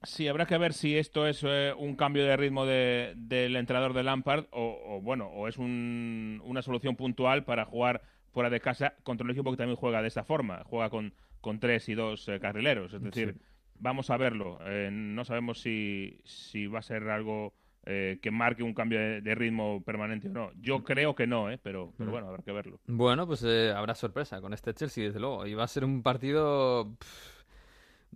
[0.02, 4.02] Sí, habrá que ver si esto es eh, un cambio de ritmo del entrenador de
[4.02, 9.30] Lampard o, bueno, o es una solución puntual para jugar fuera de casa contra un
[9.30, 12.92] equipo que también juega de esta forma, juega con, con tres y dos eh, carrileros.
[12.92, 13.36] Es decir,
[13.78, 14.58] vamos a verlo.
[14.66, 17.54] Eh, no sabemos si, si va a ser algo
[17.86, 20.50] eh, que marque un cambio de, ritmo permanente o no.
[20.60, 21.58] Yo creo que no, ¿eh?
[21.62, 22.12] pero, pero mm.
[22.12, 22.80] bueno, habrá que verlo.
[22.86, 25.46] Bueno, pues habrá sorpresa con este Chelsea, desde luego.
[25.46, 26.96] Y va a ser un partido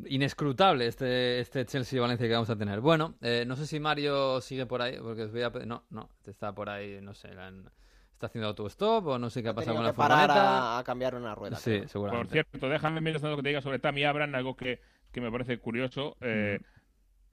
[0.07, 2.81] inescrutable este, este Chelsea-Valencia que vamos a tener.
[2.81, 5.51] Bueno, no sé si Mario sigue por ahí, porque os voy a...
[5.67, 7.29] No, no, está por ahí, no sé,
[8.19, 10.79] está haciendo autostop o no sé qué ha pasado con la furgoneta.
[10.79, 11.57] A, cambiar una rueda.
[11.57, 12.27] Sí, seguramente.
[12.27, 14.81] Por cierto, déjame mirar lo que te diga sobre Tammy Abraham, algo que,
[15.13, 16.17] que me parece curioso.
[16.21, 16.59] Eh,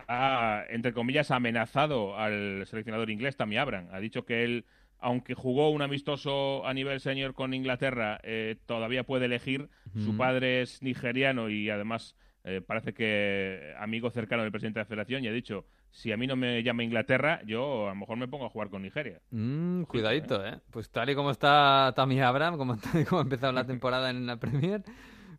[0.08, 3.88] ha, entre comillas, amenazado al seleccionador inglés Tammy Abraham.
[3.92, 4.66] Ha dicho que él,
[5.00, 9.70] aunque jugó un amistoso a nivel senior con Inglaterra, eh, todavía puede elegir.
[9.98, 14.88] Su padre es nigeriano y además eh, parece que amigo cercano del presidente de la
[14.88, 15.66] federación y ha dicho
[15.96, 18.70] si a mí no me llama Inglaterra, yo a lo mejor me pongo a jugar
[18.70, 19.22] con Nigeria.
[19.32, 20.60] Mm, cuidadito, ¿eh?
[20.70, 22.78] Pues tal y como está Tammy Abraham, como,
[23.10, 24.84] como ha empezado la temporada en la Premier,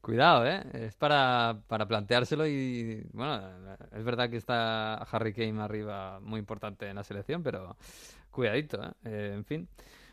[0.07, 0.63] cuidado, ¿eh?
[0.73, 3.43] Es para, para planteárselo y, bueno,
[3.91, 7.77] es verdad que está Harry Kane arriba muy importante en la selección, pero
[8.31, 8.93] cuidadito, ¿eh?
[9.05, 9.69] eh en fin.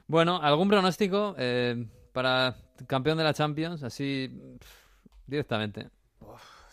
[0.08, 2.56] Bueno, ¿algún pronóstico eh, para
[2.88, 3.84] campeón de la Champions?
[3.84, 4.36] Así,
[5.28, 5.90] directamente.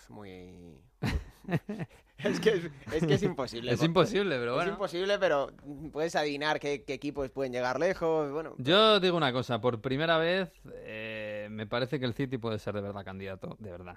[0.03, 0.79] es muy...
[2.25, 2.71] es, que
[3.13, 3.73] es, imposible.
[3.75, 4.71] es imposible, pero bueno.
[4.71, 5.51] Es imposible, pero
[5.93, 8.33] puedes adivinar qué, equipos pueden llegar lejos.
[8.33, 8.55] Bueno.
[8.57, 12.75] Yo digo una cosa, por primera vez eh, me parece que el City puede ser
[12.75, 13.97] de verdad candidato, de verdad.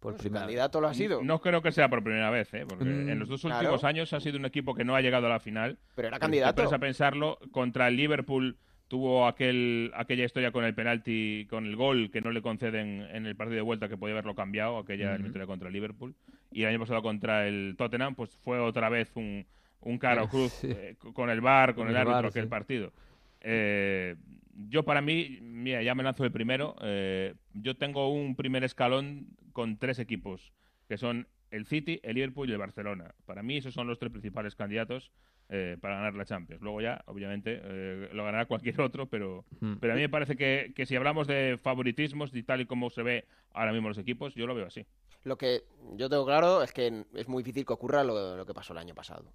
[0.00, 1.22] Por pues candidato lo ha sido.
[1.22, 2.66] No creo que sea por primera vez, ¿eh?
[2.68, 5.26] porque mm, en los dos últimos años ha sido un equipo que no ha llegado
[5.26, 5.78] a la final.
[5.94, 6.62] Pero era candidato.
[6.62, 11.74] Pero a pensarlo, contra el Liverpool tuvo aquel, aquella historia con el penalti, con el
[11.74, 15.16] gol que no le conceden en el partido de vuelta, que podía haberlo cambiado, aquella
[15.16, 16.14] uh contra el Liverpool.
[16.50, 19.46] Y el año pasado contra el Tottenham, pues fue otra vez un,
[19.80, 22.92] un caro cruz eh, con el bar, con, el, árbitro, aquel partido.
[23.40, 24.16] Eh,
[24.56, 26.76] yo para mí, mira, ya me lanzo el primero.
[26.82, 30.52] Eh, yo tengo un primer escalón con tres equipos,
[30.88, 33.14] que son el City, el Liverpool y el Barcelona.
[33.26, 35.12] Para mí esos son los tres principales candidatos
[35.48, 36.62] eh, para ganar la Champions.
[36.62, 39.74] Luego ya, obviamente, eh, lo ganará cualquier otro, pero, hmm.
[39.80, 42.90] pero a mí me parece que, que, si hablamos de favoritismos y tal y como
[42.90, 44.86] se ve ahora mismo los equipos, yo lo veo así.
[45.24, 45.64] Lo que
[45.96, 48.94] yo tengo claro es que es muy difícil que ocurra lo, que pasó el año
[48.94, 49.32] pasado.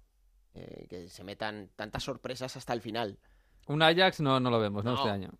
[0.54, 3.18] Eh, que se metan tantas sorpresas hasta el final.
[3.70, 4.94] Un Ajax no, no lo vemos, ¿no?
[4.94, 5.30] Este año.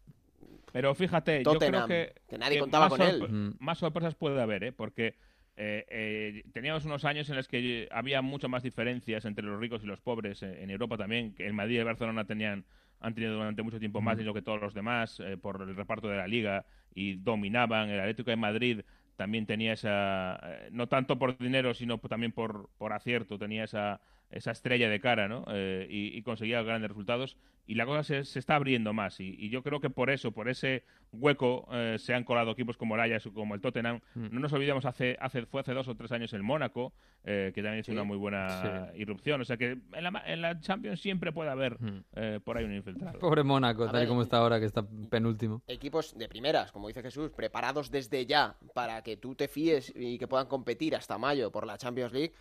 [0.72, 3.56] Pero fíjate, yo creo que, que nadie contaba con él.
[3.58, 4.72] Más sorpresas puede haber, ¿eh?
[4.72, 5.16] Porque
[5.56, 9.82] eh, eh, teníamos unos años en los que había mucho más diferencias entre los ricos
[9.82, 12.64] y los pobres, eh, en Europa también, que en Madrid y Barcelona tenían
[13.00, 16.18] han tenido durante mucho tiempo más dinero que todos los demás por el reparto de
[16.18, 17.88] la liga y dominaban.
[17.88, 18.80] El Atlético de Madrid
[19.16, 20.38] también tenía esa,
[20.70, 25.28] no tanto por dinero, sino también por, por acierto, tenía esa, esa estrella de cara,
[25.28, 25.44] ¿no?
[25.88, 27.36] y, conseguía grandes resultados
[27.70, 29.20] y la cosa se, se está abriendo más.
[29.20, 32.96] Y, yo creo que por eso, por ese hueco, eh, se han colado equipos como
[32.96, 34.00] el Ajax o como el Tottenham.
[34.16, 34.26] Mm.
[34.32, 37.62] No nos olvidemos, hace, hace, fue hace dos o tres años el Mónaco, eh, que
[37.62, 39.40] también hizo una muy buena irrupción.
[39.40, 42.04] O sea que en la, en la Champions siempre puede haber mm.
[42.14, 43.20] eh, por ahí un infiltrado.
[43.20, 45.62] Pobre Mónaco, tal y como está ahora, que está penúltimo.
[45.68, 50.18] Equipos de primeras, como dice Jesús, preparados desde ya para que tú te fíes y
[50.18, 52.32] que puedan competir hasta mayo por la Champions League.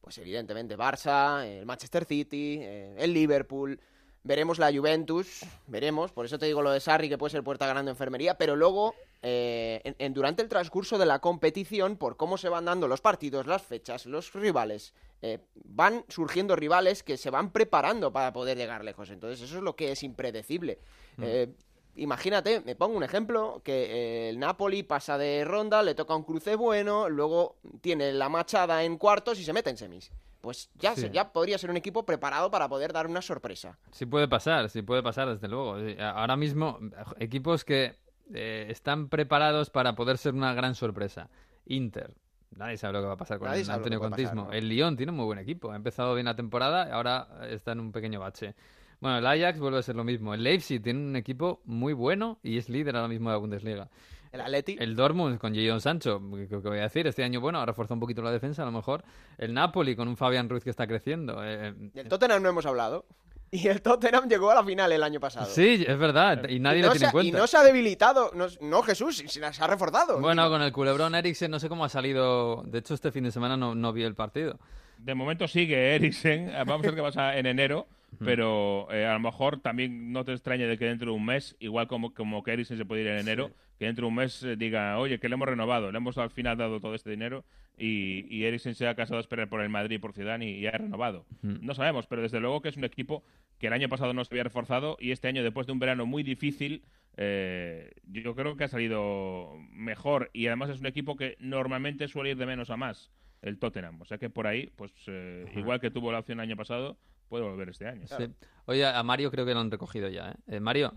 [0.00, 3.78] Pues evidentemente Barça, el Manchester City, el Liverpool
[4.22, 6.12] Veremos la Juventus, veremos.
[6.12, 8.36] Por eso te digo lo de Sarri, que puede ser puerta ganando enfermería.
[8.36, 12.86] Pero luego, eh, en, durante el transcurso de la competición, por cómo se van dando
[12.86, 18.30] los partidos, las fechas, los rivales, eh, van surgiendo rivales que se van preparando para
[18.34, 19.08] poder llegar lejos.
[19.08, 20.78] Entonces, eso es lo que es impredecible.
[21.16, 21.22] Mm.
[21.24, 21.54] Eh,
[21.96, 26.54] imagínate, me pongo un ejemplo, que el Napoli pasa de ronda, le toca un cruce
[26.56, 31.32] bueno, luego tiene la machada en cuartos y se mete en semis pues ya, ya
[31.32, 33.78] podría ser un equipo preparado para poder dar una sorpresa.
[33.92, 35.76] Sí puede pasar, sí puede pasar, desde luego.
[36.00, 36.78] Ahora mismo,
[37.18, 37.96] equipos que
[38.32, 41.28] eh, están preparados para poder ser una gran sorpresa.
[41.66, 42.14] Inter.
[42.56, 44.50] Nadie sabe lo que va a pasar con el Antonio Contismo.
[44.50, 45.70] El Lyon tiene un muy buen equipo.
[45.70, 48.54] Ha empezado bien la temporada y ahora está en un pequeño bache.
[49.00, 50.34] Bueno, el Ajax vuelve a ser lo mismo.
[50.34, 53.88] El Leipzig tiene un equipo muy bueno y es líder ahora mismo de la Bundesliga.
[54.32, 54.76] El Atleti.
[54.78, 58.00] El Dortmund con Jadon Sancho, que, voy a decir, este año, bueno, ha reforzado un
[58.00, 59.02] poquito la defensa a lo mejor.
[59.38, 61.42] El Napoli con un Fabian Ruiz que está creciendo.
[61.42, 63.06] Eh, el Tottenham no hemos hablado.
[63.52, 65.46] Y el Tottenham llegó a la final el año pasado.
[65.46, 67.28] Sí, es verdad, y nadie lo tiene en cuenta.
[67.28, 70.20] Y no se ha debilitado, no, Jesús, se ha reforzado.
[70.20, 73.32] Bueno, con el culebrón Eriksen no sé cómo ha salido, de hecho este fin de
[73.32, 74.60] semana no, no vi el partido.
[74.98, 76.52] De momento sigue Eriksen.
[76.64, 77.88] Vamos a ver qué pasa en enero.
[78.18, 81.56] Pero eh, a lo mejor también no te extrañe de que dentro de un mes,
[81.60, 84.42] igual como, como que Eriksen se puede ir en enero, que dentro de un mes
[84.42, 87.44] eh, diga, oye, que le hemos renovado, le hemos al final dado todo este dinero
[87.78, 90.58] y, y Eriksen se ha casado a esperar por el Madrid y por Zidane y,
[90.58, 91.24] y ha renovado.
[91.42, 93.24] No sabemos, pero desde luego que es un equipo
[93.58, 96.04] que el año pasado no se había reforzado y este año, después de un verano
[96.04, 96.82] muy difícil,
[97.16, 102.30] eh, yo creo que ha salido mejor y además es un equipo que normalmente suele
[102.30, 103.10] ir de menos a más,
[103.42, 104.00] el Tottenham.
[104.00, 106.98] O sea que por ahí, pues eh, igual que tuvo la opción el año pasado,
[107.30, 108.06] puede volver este año.
[108.06, 108.28] Sí.
[108.66, 110.30] Oye, a Mario creo que lo han recogido ya.
[110.32, 110.34] ¿eh?
[110.56, 110.92] Eh, Mario,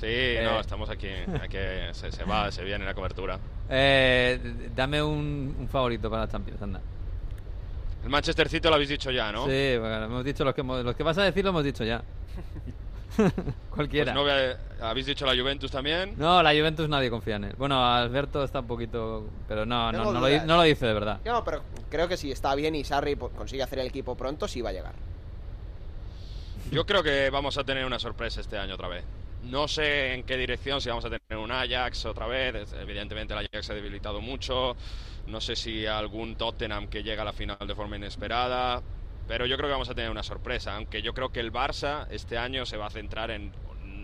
[0.00, 1.08] Sí, no, estamos aquí.
[1.42, 1.58] aquí
[1.92, 3.38] se, se va, se viene la cobertura.
[3.68, 4.40] eh,
[4.74, 6.80] dame un, un favorito para la Champions, anda.
[8.02, 9.44] El Manchester City lo habéis dicho ya, ¿no?
[9.44, 12.02] Sí, bueno, hemos dicho los que, los que vas a decir lo hemos dicho ya.
[13.16, 13.32] Pues
[13.70, 14.14] Cualquiera.
[14.14, 16.14] no a- habéis dicho la Juventus también.
[16.16, 17.54] No, la Juventus nadie confía en él.
[17.58, 19.28] Bueno, Alberto está un poquito...
[19.48, 21.18] Pero no, no, no, lo, no lo dice de verdad.
[21.24, 21.60] No, pero
[21.90, 24.72] creo que si está bien y Sarri consigue hacer el equipo pronto, sí va a
[24.72, 24.94] llegar.
[26.70, 29.04] Yo creo que vamos a tener una sorpresa este año otra vez.
[29.42, 32.72] No sé en qué dirección, si vamos a tener un Ajax otra vez.
[32.74, 34.76] Evidentemente el Ajax se ha debilitado mucho.
[35.26, 38.82] No sé si algún Tottenham que llega a la final de forma inesperada.
[39.26, 40.76] Pero yo creo que vamos a tener una sorpresa.
[40.76, 43.52] Aunque yo creo que el Barça este año se va a centrar en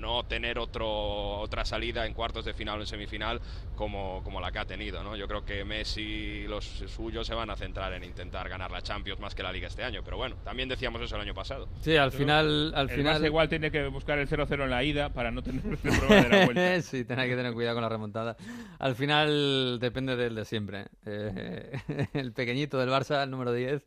[0.00, 3.40] no tener otro, otra salida en cuartos de final o en semifinal
[3.74, 5.02] como, como la que ha tenido.
[5.02, 5.16] ¿no?
[5.16, 8.82] Yo creo que Messi y los suyos se van a centrar en intentar ganar la
[8.82, 10.02] Champions más que la Liga este año.
[10.04, 11.68] Pero bueno, también decíamos eso el año pasado.
[11.80, 12.72] Sí, al final...
[12.74, 13.20] Al el final...
[13.20, 16.22] Barça igual tiene que buscar el 0-0 en la ida para no tener el problema
[16.22, 16.82] de la vuelta.
[16.82, 18.36] sí, tenéis que tener cuidado con la remontada.
[18.78, 20.86] Al final depende del de siempre.
[21.04, 21.78] Eh,
[22.14, 23.82] el pequeñito del Barça, el número 10,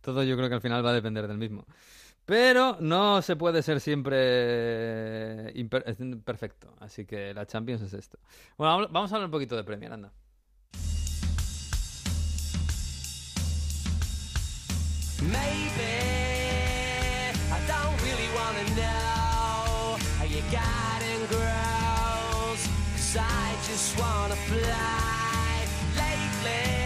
[0.00, 1.66] todo yo creo que al final va a depender del mismo.
[2.26, 5.50] Pero no se puede ser siempre
[5.86, 6.74] es perfecto.
[6.80, 8.18] Así que la Champions es esto.
[8.56, 10.12] Bueno, vamos- a hablar un poquito de Premier, anda.
[15.22, 16.04] Maybe.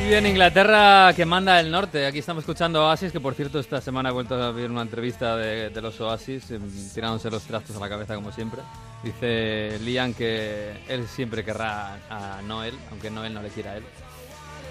[0.09, 2.07] Y en Inglaterra que manda el norte.
[2.07, 5.37] Aquí estamos escuchando Oasis, que por cierto esta semana he vuelto a ver una entrevista
[5.37, 6.63] de, de los Oasis, em,
[6.95, 8.63] tirándose los trastos a la cabeza como siempre.
[9.03, 13.83] Dice Liam que él siempre querrá a Noel, aunque Noel no le quiera a él.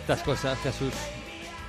[0.01, 0.91] Estas cosas, Jesús.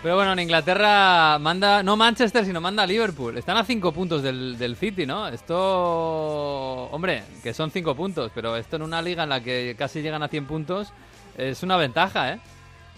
[0.03, 3.37] Pero bueno, en Inglaterra manda, no Manchester, sino manda Liverpool.
[3.37, 5.29] Están a cinco puntos del, del City, ¿no?
[5.29, 10.01] Esto, hombre, que son cinco puntos, pero esto en una liga en la que casi
[10.01, 10.91] llegan a 100 puntos
[11.37, 12.41] es una ventaja, ¿eh?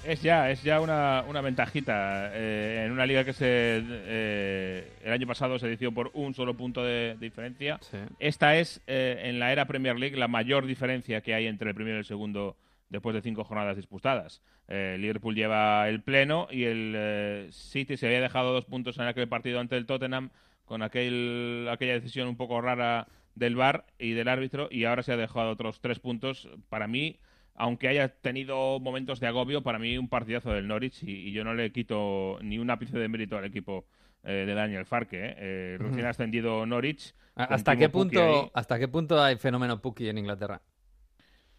[0.04, 5.12] Es ya, es ya una, una ventajita eh, en una liga que se eh, el
[5.12, 7.78] año pasado se decidió por un solo punto de, de diferencia.
[7.82, 7.98] Sí.
[8.18, 11.74] Esta es eh, en la era Premier League la mayor diferencia que hay entre el
[11.74, 12.56] primero y el segundo
[12.88, 14.42] después de cinco jornadas disputadas.
[14.68, 19.28] Eh, Liverpool lleva el pleno y el City se había dejado dos puntos en aquel
[19.28, 20.30] partido ante el Tottenham
[20.64, 25.12] con aquel, aquella decisión un poco rara del VAR y del árbitro y ahora se
[25.12, 26.48] ha dejado otros tres puntos.
[26.68, 27.18] Para mí,
[27.60, 31.44] aunque haya tenido momentos de agobio, para mí un partidazo del Norwich y, y yo
[31.44, 33.84] no le quito ni un ápice de mérito al equipo
[34.24, 35.16] eh, de Daniel Farke.
[35.16, 35.34] ¿eh?
[35.38, 37.14] Eh, recién ascendido Norwich.
[37.36, 38.50] ¿Hasta qué, punto.
[38.54, 40.60] ¿Hasta qué punto hay fenómeno Puki en Inglaterra?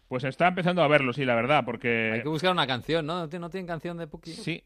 [0.08, 2.10] Pues está empezando a verlo, sí, la verdad, porque...
[2.12, 3.20] Hay que buscar una canción, ¿no?
[3.20, 4.32] ¿No tienen- ¿No tienen canción de Puki?
[4.32, 4.62] Sí,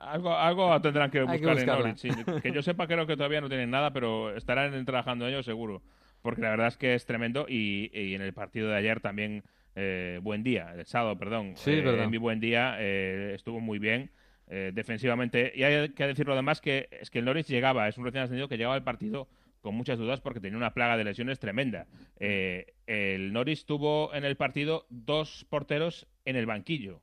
[0.00, 1.66] algo, algo tendrán que buscar en.
[1.66, 1.96] Norwich.
[1.96, 2.10] sí.
[2.42, 5.80] Que yo sepa, creo que todavía no tienen nada, pero estarán trabajando en ello seguro.
[6.20, 9.42] Porque la verdad es que es tremendo y, y en el partido de ayer también,
[9.74, 11.54] eh, buen día, el sábado, perdón.
[11.56, 12.04] Sí, eh, verdad.
[12.04, 14.10] En mi buen día eh, estuvo muy bien
[14.48, 15.52] eh, defensivamente.
[15.54, 18.48] Y hay que decirlo además que es que el Norwich llegaba, es un recién ascendido
[18.48, 19.28] que llegaba al partido
[19.60, 21.86] con muchas dudas porque tenía una plaga de lesiones tremenda.
[22.18, 27.00] El Norwich tuvo en el partido dos porteros en el banquillo.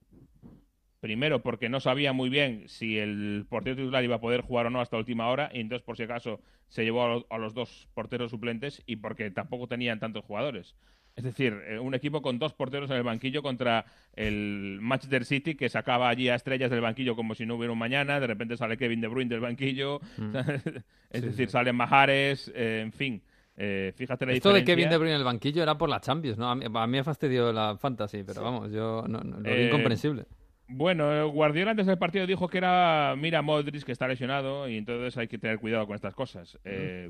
[1.00, 4.70] Primero, porque no sabía muy bien si el portero titular iba a poder jugar o
[4.70, 7.54] no hasta última hora, y entonces, por si acaso, se llevó a, lo- a los
[7.54, 10.76] dos porteros suplentes y porque tampoco tenían tantos jugadores.
[11.20, 13.84] Es decir, eh, un equipo con dos porteros en el banquillo contra
[14.16, 17.80] el Manchester City, que sacaba allí a estrellas del banquillo como si no hubiera un
[17.80, 18.22] mañana.
[18.22, 20.00] De repente sale Kevin De Bruyne del banquillo.
[21.10, 23.22] es decir, salen Majares, eh, en fin.
[23.58, 24.64] Eh, fíjate la Esto de.
[24.64, 26.50] Kevin De Bruyne en el banquillo era por la Champions, ¿no?
[26.50, 29.66] A mí, a mí me fastidió la Fantasy, pero vamos, yo no, no- lo Eh,
[29.66, 30.24] incomprensible.
[30.72, 35.18] Bueno, Guardiola antes del partido dijo que era mira Modric que está lesionado y entonces
[35.18, 36.60] hay que tener cuidado con estas cosas.
[36.64, 37.10] Eh,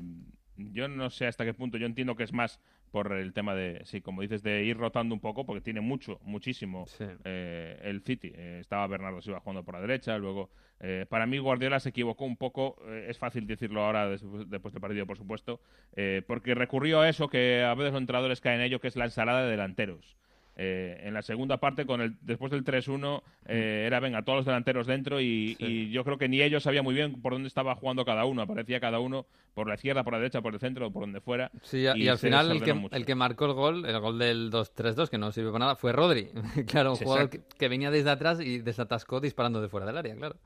[0.72, 3.82] yo no sé hasta qué punto, yo entiendo que es más por el tema de,
[3.84, 7.04] sí, como dices, de ir rotando un poco porque tiene mucho, muchísimo Sí.
[7.24, 8.32] eh, el City.
[8.34, 12.24] Eh, estaba Bernardo Silva jugando por la derecha, luego eh, para mí Guardiola se equivocó
[12.24, 15.60] un poco, eh, es fácil decirlo ahora después, después del partido, por supuesto,
[15.94, 18.96] eh, porque recurrió a eso que a veces los entrenadores caen en ello, que es
[18.96, 20.16] la ensalada de delanteros.
[20.62, 24.44] Eh, en la segunda parte, con el después del 3-1, eh, era venga, todos los
[24.44, 27.74] delanteros dentro y, y yo creo que ni ellos sabían muy bien por dónde estaba
[27.76, 28.42] jugando cada uno.
[28.42, 31.50] Aparecía cada uno por la izquierda, por la derecha, por el centro, por donde fuera.
[31.62, 32.94] Sí, y, al final el que, mucho.
[32.94, 35.92] el que marcó el gol, el gol del 2-3-2, que no sirve para nada, fue
[35.92, 36.28] Rodri.
[36.66, 39.96] claro, un Sí, jugador que, que venía desde atrás y desatascó disparando de fuera del
[39.96, 40.36] área, claro.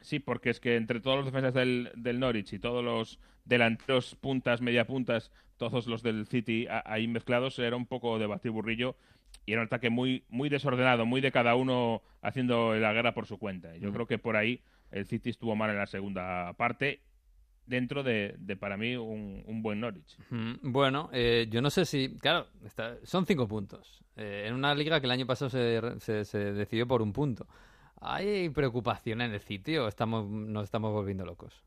[0.00, 4.16] Sí, porque es que entre todos los defensas del, del Norwich y todos los delanteros,
[4.16, 8.96] puntas, media puntas, todos los del City ahí mezclados, era un poco de batiburrillo
[9.46, 13.26] y era un ataque muy, muy desordenado, muy de cada uno haciendo la guerra por
[13.26, 13.76] su cuenta.
[13.76, 17.00] Yo creo que por ahí el City estuvo mal en la segunda parte,
[17.66, 20.16] dentro de, de, para mí, un, un buen Norwich.
[20.62, 22.18] Bueno, eh, yo no sé si.
[22.18, 24.02] Claro, está- son cinco puntos.
[24.16, 27.46] Eh, en una liga que el año pasado se, se- se decidió por un punto.
[28.00, 31.62] ¿Hay preocupación en el sitio o estamos, nos estamos volviendo locos?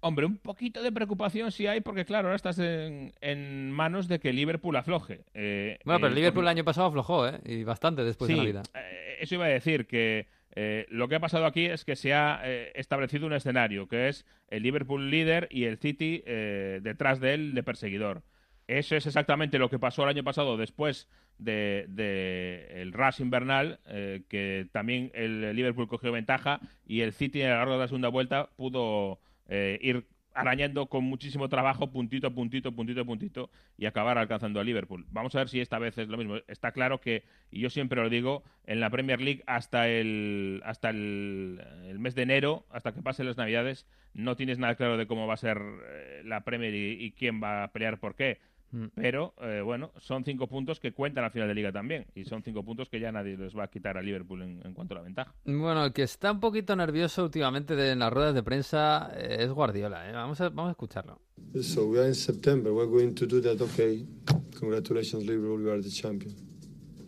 [0.00, 4.20] Hombre, un poquito de preocupación sí hay, porque claro, ahora estás en, en manos de
[4.20, 5.24] que Liverpool afloje.
[5.34, 7.40] Eh, Bueno, pero eh, Liverpool el año pasado aflojó, ¿eh?
[7.44, 8.64] Y bastante después de Sí, Navidad.
[8.74, 12.14] eh, eso iba a decir que eh, lo que ha pasado aquí es que se
[12.14, 17.18] ha eh, establecido un escenario que es el Liverpool líder y el City eh, detrás
[17.18, 18.22] de él de perseguidor.
[18.68, 21.08] Eso es exactamente lo que pasó el año pasado después
[21.38, 23.80] de, de el rush invernal,
[24.28, 28.08] que también el Liverpool cogió ventaja y el City a lo largo de la segunda
[28.08, 34.18] vuelta pudo eh, ir arañando con muchísimo trabajo, puntito a puntito, puntito puntito, y acabar
[34.18, 35.04] alcanzando a Liverpool.
[35.10, 36.36] Vamos a ver si esta vez es lo mismo.
[36.46, 40.90] Está claro que, y yo siempre lo digo, en la Premier League hasta el, hasta
[40.90, 41.60] el,
[41.98, 45.34] mes de enero, hasta que pasen las Navidades, no tienes nada claro de cómo va
[45.34, 48.38] a ser eh, la Premier y quién va a pelear por qué.
[48.70, 48.86] Mm.
[48.94, 52.06] Pero, eh, bueno, son cinco puntos que cuentan al final de liga también.
[52.14, 54.74] Y son cinco puntos que ya nadie les va a quitar a Liverpool en, en
[54.74, 55.34] cuanto a la ventaja.
[55.44, 59.38] Bueno, el que está un poquito nervioso últimamente de, en las ruedas de prensa eh,
[59.40, 60.08] es Guardiola.
[60.08, 60.12] ¿eh?
[60.12, 61.20] Vamos, a, vamos a escucharlo.
[61.62, 62.72] So we are in September.
[62.72, 63.60] We're going to do that.
[63.60, 64.06] Okay,
[64.58, 65.60] congratulations, Liverpool.
[65.62, 66.34] You are the champion.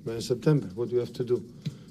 [0.05, 0.68] We're in September.
[0.75, 1.44] What do we have to do?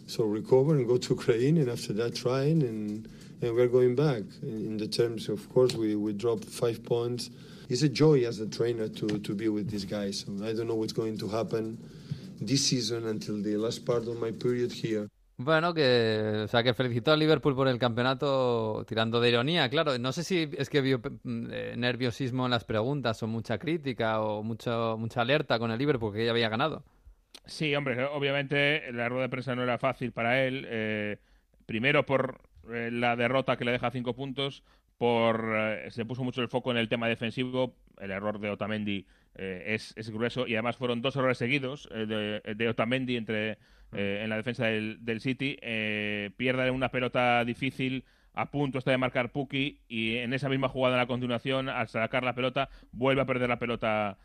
[0.07, 3.07] So recover and go to Ukraine, and after that, trying, and
[3.41, 4.23] and we're going back.
[4.41, 7.29] In, in the terms, of course, we we dropped five points.
[7.69, 10.21] It's a joy as a trainer to to be with these guys.
[10.21, 11.77] So I don't know what's going to happen
[12.41, 15.07] this season until the last part of my period here.
[15.37, 19.97] Bueno, que, o sea, que felicitó al Liverpool por el campeonato tirando de ironía, claro.
[19.97, 24.19] No sé si es que vio mm, eh, nerviosismo en las preguntas o mucha crítica
[24.19, 26.83] o mucho, mucha alerta con el Liverpool que ya había ganado.
[27.45, 30.65] Sí, hombre, obviamente la rueda de prensa no era fácil para él.
[30.67, 31.17] eh,
[31.65, 32.41] primero por
[32.73, 34.63] eh, la derrota que le deja cinco puntos,
[34.99, 37.73] por eh, se puso mucho el foco en el tema defensivo.
[37.99, 42.05] El error de Otamendi eh, es, es grueso y además fueron dos errores seguidos eh,
[42.05, 43.57] de, de Otamendi entre
[43.91, 45.57] en la defensa del, del City.
[45.61, 48.03] Eh, pierde una pelota difícil.
[48.35, 51.87] A punto está de marcar Puki y en esa misma jugada en la continuación, al
[51.87, 54.17] sacar la pelota, vuelve a perder la pelota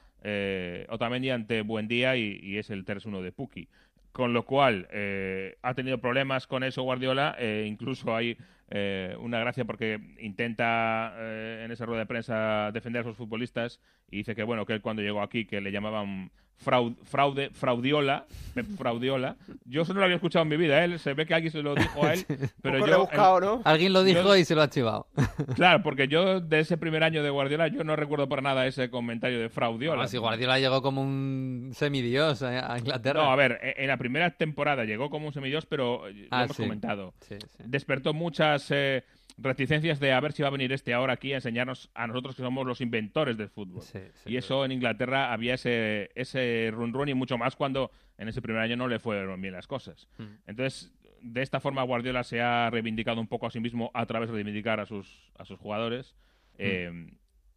[0.89, 3.69] Otamendi ante Buendía y, y es el 3-1 de Puki.
[4.15, 8.37] Con lo cual, eh, ha tenido problemas con eso Guardiola, eh, incluso hay
[8.77, 13.81] eh, una gracia porque intenta eh, en esa rueda de prensa defender a sus futbolistas
[14.11, 16.33] y dice que bueno, que él cuando llegó aquí que le llamaban
[16.65, 19.37] fraud- fraude, fraudiola, Pep fraudiola.
[19.65, 21.63] Yo eso no lo había escuchado en mi vida, él se ve que alguien se
[21.63, 22.25] lo dijo a él,
[22.63, 23.63] pero yo rebuscado, en- ¿no?
[23.65, 25.07] Alguien lo dijo Yo- y se lo ha chivado.
[25.55, 28.89] Claro, porque yo de ese primer año de Guardiola yo no recuerdo por nada ese
[28.91, 29.95] comentario de fraudiola.
[29.95, 33.23] Además, si Guardiola llegó como un semidios a a Inglaterra.
[33.23, 36.39] No, a ver, e- en la primera temporada llegó como un semidios, pero eh, Ah,
[36.41, 36.63] lo hemos sí.
[36.63, 37.15] comentado.
[37.21, 37.63] Sí, sí.
[37.67, 39.05] Despertó muchas eh,
[39.37, 42.37] reticencias de a ver si va a venir este ahora aquí a enseñarnos a nosotros
[42.37, 43.83] que somos los inventores del fútbol.
[43.83, 47.91] Sí, sí, y eso en Inglaterra había ese, ese run run y mucho más cuando
[48.19, 50.09] en ese primer año no le fueron bien las cosas.
[50.19, 50.25] Mm.
[50.47, 54.29] Entonces, de esta forma Guardiola se ha reivindicado un poco a sí mismo a través
[54.29, 56.15] de reivindicar a sus, a sus jugadores.
[56.53, 56.57] Mm.
[56.59, 57.07] Eh,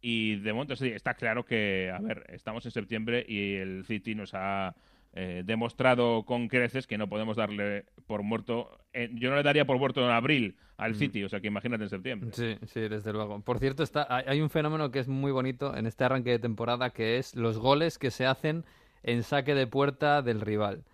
[0.00, 4.14] y de momento sí, está claro que, a ver, estamos en septiembre y el City
[4.14, 4.74] nos ha
[5.14, 8.78] eh, demostrado con creces que no podemos darle por muerto.
[8.92, 11.82] eh, yo no le daría por muerto en abril al City, o sea que imagínate
[11.84, 12.30] en septiembre.
[12.32, 13.40] Sí, sí, desde luego.
[13.40, 16.90] Por cierto, está, hay- un fenómeno que es muy bonito en este arranque de temporada,
[16.90, 18.64] que es los goles que se hacen
[19.02, 20.84] en saque de puerta del rival.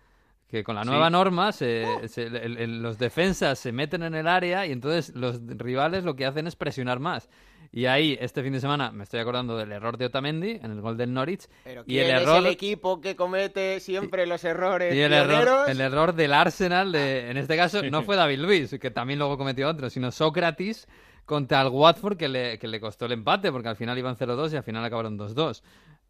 [0.47, 0.89] Que con la Sí.
[0.89, 5.13] nueva norma se- se- el- el- los defensas se meten en el área y entonces
[5.15, 7.29] los rivales lo que hacen es presionar más.
[7.75, 10.79] Y ahí, este fin de semana, me estoy acordando del error de Otamendi en el
[10.79, 11.49] gol del Norwich.
[11.65, 15.11] Pero y ¿quién el es error el equipo que comete siempre los errores y el
[15.11, 19.19] error, el error del Arsenal, de, en este caso, no fue David Luis, que también
[19.19, 20.87] luego cometió otro, sino Sócrates
[21.25, 24.53] contra el Watford, que le, que le costó el empate, porque al final iban 0-2
[24.53, 25.61] y al final acabaron 2-2.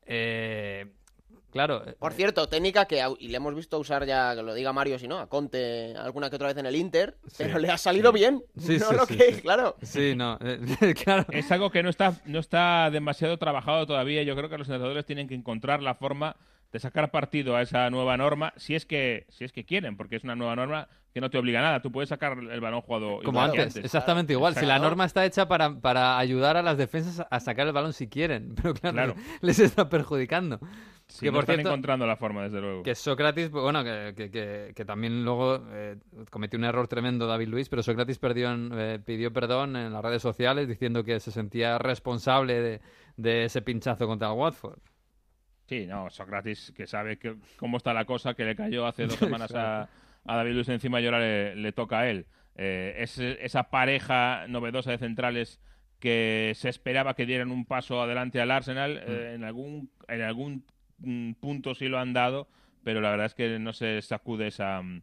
[0.06, 0.86] Eh,
[1.55, 1.83] claro.
[1.87, 4.99] eh, Por cierto, técnica que, y le hemos visto usar ya, que lo diga Mario
[4.99, 8.12] si no, a Conte alguna que otra vez en el Inter, pero le ha salido
[8.12, 8.43] bien.
[8.58, 9.41] Sí, no sí, lo sí, que, sí.
[9.41, 9.75] claro.
[9.81, 11.25] Sí, no, eh, claro.
[11.31, 14.21] Es algo que no está, no está demasiado trabajado todavía.
[14.23, 16.35] Yo creo que los entrenadores tienen que encontrar la forma
[16.71, 20.17] de sacar partido a esa nueva norma, si es que, si es que quieren, porque
[20.17, 21.81] es una nueva norma que no te obliga a nada.
[21.81, 24.53] Tú puedes sacar el balón jugado Como igual que antes, exactamente igual.
[24.53, 27.93] Si la norma está hecha para, para ayudar a las defensas a sacar el balón
[27.93, 29.15] si quieren, pero claro, Claro.
[29.39, 30.59] les está perjudicando.
[31.07, 32.83] Sí, que no por están cierto, encontrando la forma, desde luego.
[32.83, 35.95] que Sócrates, pues, bueno, que, que- que- que también luego eh,
[36.29, 40.03] cometió un error tremendo David Luis, pero Sócrates perdió en- eh, pidió perdón en las
[40.03, 42.81] redes sociales diciendo que se sentía responsable de,
[43.15, 44.79] de ese pinchazo contra el Watford.
[45.69, 49.15] Sí, no, Sócrates, que sabe que, cómo está la cosa, que le cayó hace dos
[49.39, 49.87] semanas a,
[50.26, 52.26] a David Luis encima y ahora le, le toca a él.
[52.56, 55.60] Eh, es esa pareja novedosa de centrales
[56.00, 60.65] que se esperaba que dieran un paso adelante al Arsenal, eh, en algún, en algún
[61.00, 62.48] mm, punto sí lo han dado,
[62.84, 65.02] pero la verdad es que no se sacude esa, mm,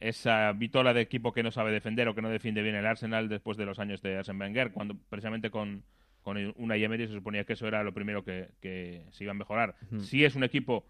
[0.00, 3.28] esa vitola de equipo que no sabe defender o que no defiende bien el Arsenal
[3.28, 5.82] después de los años de Arsene Wenger, cuando precisamente con,
[6.22, 9.34] con una Emery se suponía que eso era lo primero que, que se iba a
[9.34, 9.76] mejorar.
[10.00, 10.86] Sí es un equipo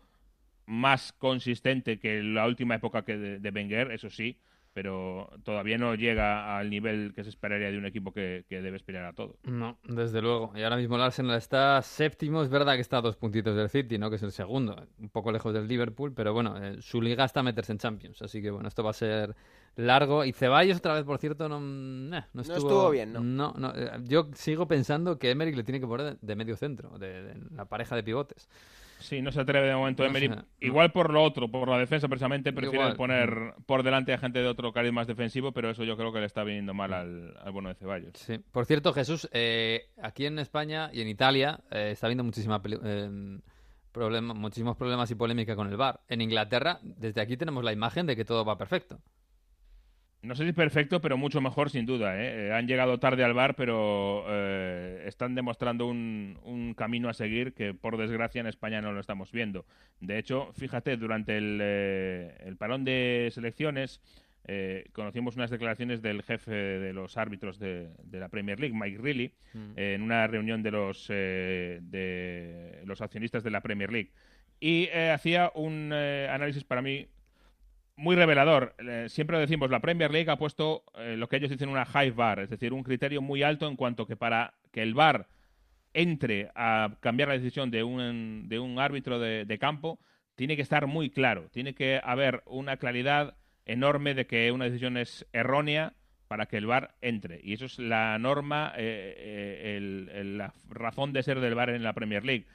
[0.67, 4.39] más consistente que la última época que de, de Wenger, eso sí,
[4.75, 8.75] pero todavía no llega al nivel que se esperaría de un equipo que, que debe
[8.75, 9.37] aspirar a todo.
[9.45, 10.53] No, desde luego.
[10.57, 12.43] Y ahora mismo el Arsenal está séptimo.
[12.43, 14.11] Es verdad que está a dos puntitos del City, ¿no?
[14.11, 14.77] Que es el segundo.
[14.99, 18.21] Un poco lejos del Liverpool, pero bueno, eh, su liga está a meterse en Champions.
[18.21, 19.37] Así que bueno, esto va a ser
[19.77, 20.25] largo.
[20.25, 23.55] Y Ceballos otra vez, por cierto, no, mm, eh, no, estuvo, estuvo bien, ¿no?
[23.57, 26.99] no, eh, yo sigo pensando que Emery le tiene que poner de, de medio centro,
[26.99, 28.49] de, de la pareja de pivotes.
[29.05, 30.29] Sí, no se atreve de momento No Emery.
[30.29, 30.45] no.
[30.61, 32.97] Igual por lo otro, por la defensa precisamente, prefiere Igual.
[32.97, 36.21] poner por delante a gente de otro cariz más defensivo, pero eso yo creo que
[36.21, 38.13] le está viniendo mal al, al bueno de Ceballos.
[38.15, 38.39] Sí.
[38.51, 42.79] Por cierto, Jesús, eh, aquí en España y en Italia eh, está habiendo muchísima peli-
[42.83, 43.39] eh,
[43.93, 46.01] problema- muchísimos problemas y polémica con el VAR.
[46.09, 48.99] En Inglaterra, desde aquí tenemos la imagen de que todo va perfecto.
[50.25, 52.21] No sé si perfecto, pero mucho mejor sin duda.
[52.21, 52.49] ¿eh?
[52.49, 57.53] Eh, Han llegado tarde al bar, pero eh, están demostrando un, un camino a seguir
[57.53, 59.67] que, por desgracia, en España no lo estamos viendo.
[60.01, 64.01] De hecho, fíjate, durante el, eh, el parón de selecciones
[64.93, 69.33] conocimos unas declaraciones del jefe de los árbitros de, de la Premier League, Mike Reilly,
[69.75, 74.11] eh, en una reunión de los, de los accionistas de la Premier League.
[74.61, 77.09] Y hacía un análisis para mí
[77.97, 78.75] muy revelador.
[78.79, 81.85] Eh, siempre lo decimos, la Premier League ha puesto eh, lo que ellos dicen una
[81.85, 85.29] high bar, es decir, un criterio muy alto en cuanto que para que el bar
[85.93, 90.01] entre a cambiar la decisión de un, de un árbitro de, campo,
[90.35, 94.97] tiene que estar muy claro, tiene que haber una claridad enorme de que una decisión
[94.97, 95.95] es errónea
[96.27, 97.41] para que el VAR entre.
[97.45, 101.93] Y eso es la norma, eh, el- la razón de ser del VAR en la
[101.93, 102.47] Premier League.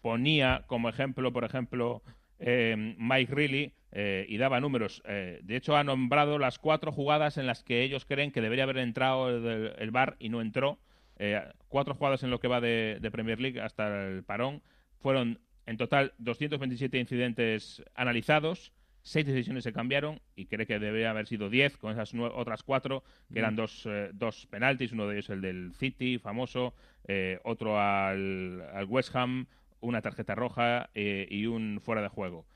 [0.00, 2.02] Ponía como ejemplo, por ejemplo,
[2.38, 5.02] Mike Reilly eh, y daba números.
[5.06, 8.64] Eh, de hecho, ha nombrado las cuatro jugadas en las que ellos creen que debería
[8.64, 10.78] haber entrado el, el VAR y no entró.
[11.18, 14.62] Eh, cuatro jugadas en lo que va de, de Premier League hasta el parón.
[14.98, 18.72] Fueron en total 227 incidentes analizados.
[19.02, 23.04] Seis decisiones se cambiaron y cree que debería haber sido 10 con esas otras cuatro,
[23.32, 26.74] que eran dos, eh, dos penaltis, uno de ellos el del City, famoso,
[27.06, 29.46] eh, otro al, al West Ham,
[29.78, 32.46] una tarjeta roja y un fuera de juego.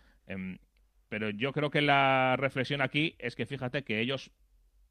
[1.10, 4.30] Pero yo creo que la reflexión aquí es que fíjate que ellos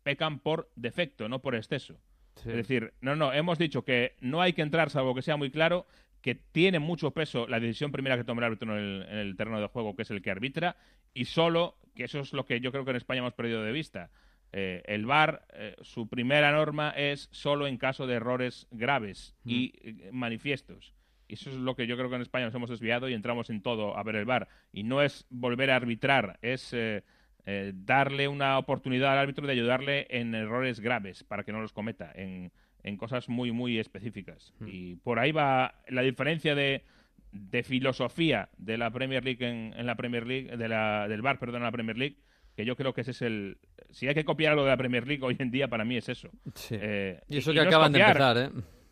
[0.04, 2.00] pecan por defecto, no por exceso.
[2.36, 2.50] Sí.
[2.50, 5.50] Es decir, no, no, hemos dicho que no hay que entrar salvo que sea muy
[5.50, 5.88] claro,
[6.22, 9.38] que tiene mucho peso la decisión primera que toma el árbitro en el, en el
[9.38, 10.76] terreno de juego, que es el que arbitra,
[11.14, 13.72] y solo, que eso es lo que yo creo que en España hemos perdido de
[13.72, 14.12] vista.
[14.52, 19.74] eh, el VAR, eh, su primera norma es solo en caso de errores graves y
[19.82, 20.94] eh, manifiestos.
[21.30, 23.52] Y eso es lo que yo creo que en España nos hemos desviado y entramos
[23.52, 24.48] en todo a ver el VAR.
[24.74, 27.04] Y no es volver a arbitrar, es eh,
[27.46, 31.72] eh, darle una oportunidad al árbitro de ayudarle en errores graves para que no los
[31.72, 32.52] cometa, en,
[32.82, 34.54] en cosas muy, muy específicas.
[34.66, 36.84] Y por ahí va la diferencia de,
[37.32, 41.38] de filosofía de la Premier League en, en la Premier League, de la, del VAR,
[41.38, 42.18] perdón, en la Premier League,
[42.56, 43.60] que yo creo que ese es el...
[43.92, 46.10] Si hay que copiar algo de la Premier League hoy en día, para mí es
[46.10, 46.32] eso.
[46.56, 46.76] Sí.
[46.80, 48.50] Eh, y eso y que no es acaban de empezar, ¿eh?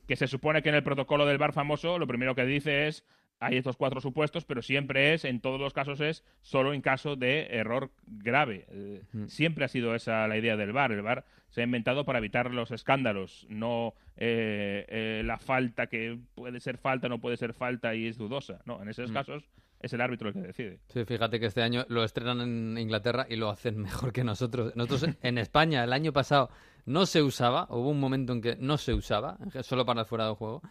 [0.08, 3.03] Que se supone que en el protocolo del bar famoso lo primero que dice es
[3.39, 7.16] hay estos cuatro supuestos, pero siempre es, en todos los casos es solo en caso
[7.16, 8.66] de error grave.
[8.70, 10.91] Eh, Siempre ha sido esa la idea del bar.
[10.91, 16.18] El bar se ha inventado para evitar los escándalos, no eh, eh, la falta que
[16.36, 18.60] puede ser falta, no puede ser falta y es dudosa.
[18.66, 19.43] No, en esos casos
[19.80, 20.80] es el árbitro el que decide.
[20.88, 24.76] Sí, fíjate que este año lo estrenan en Inglaterra y lo hacen mejor que nosotros.
[24.76, 26.49] Nosotros en España el año pasado
[26.88, 30.28] no se usaba, hubo un momento en que no se usaba, solo para el fuera
[30.28, 30.62] de juego.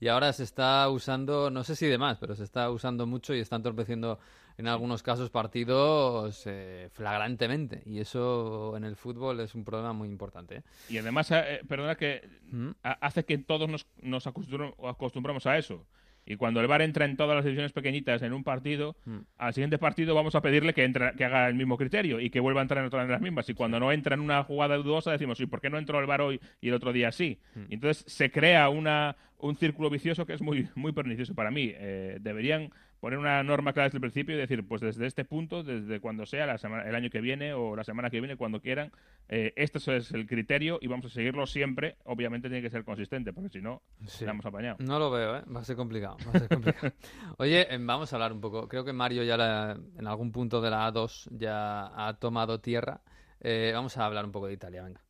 [0.00, 3.32] y ahora se está usando, no sé si de más, pero se está usando mucho
[3.34, 4.18] y está entorpeciendo
[4.58, 7.82] en algunos casos partidos eh, flagrantemente.
[7.86, 10.56] Y eso en el fútbol es un problema muy importante.
[10.56, 10.62] ¿eh?
[10.88, 12.70] Y además, eh, perdona que Mm.
[12.82, 15.84] ha- hace que todos nos, nos acostumbram- acostumbramos a eso.
[16.26, 19.18] Y cuando el VAR entra en todas las divisiones pequeñitas en un partido, Mm.
[19.38, 22.60] al siguiente partido vamos a pedirle que, que haga el mismo criterio y que vuelva
[22.60, 23.48] a entrar en las mismas.
[23.48, 26.06] Y cuando no entra en una jugada dudosa decimos, ¿y por qué no entró el
[26.06, 27.38] VAR hoy y el otro día sí?
[27.54, 27.60] Mm.
[27.70, 31.72] Y entonces se crea una, un círculo vicioso que es muy, muy pernicioso para mí.
[31.74, 32.70] Eh, deberían
[33.00, 36.26] poner una norma clara desde el principio y decir, pues desde este punto, desde cuando
[36.26, 38.90] sea, la semana, el año que viene o la semana que viene, cuando quieran,
[39.28, 41.96] eh, este es el criterio y vamos a seguirlo siempre.
[42.04, 44.24] Obviamente tiene que ser consistente, porque si no, Sí.
[44.24, 44.76] la hemos apañado.
[44.80, 45.42] No lo veo, ¿eh?
[45.54, 46.16] Va a ser complicado.
[46.26, 46.92] va a ser complicado.
[47.38, 48.66] Oye, em, vamos a hablar un poco.
[48.68, 53.00] Creo que Mario ya la- en algún punto de la A2 ya ha tomado tierra.
[53.40, 55.00] Eh, vamos a hablar un poco de Italia, venga.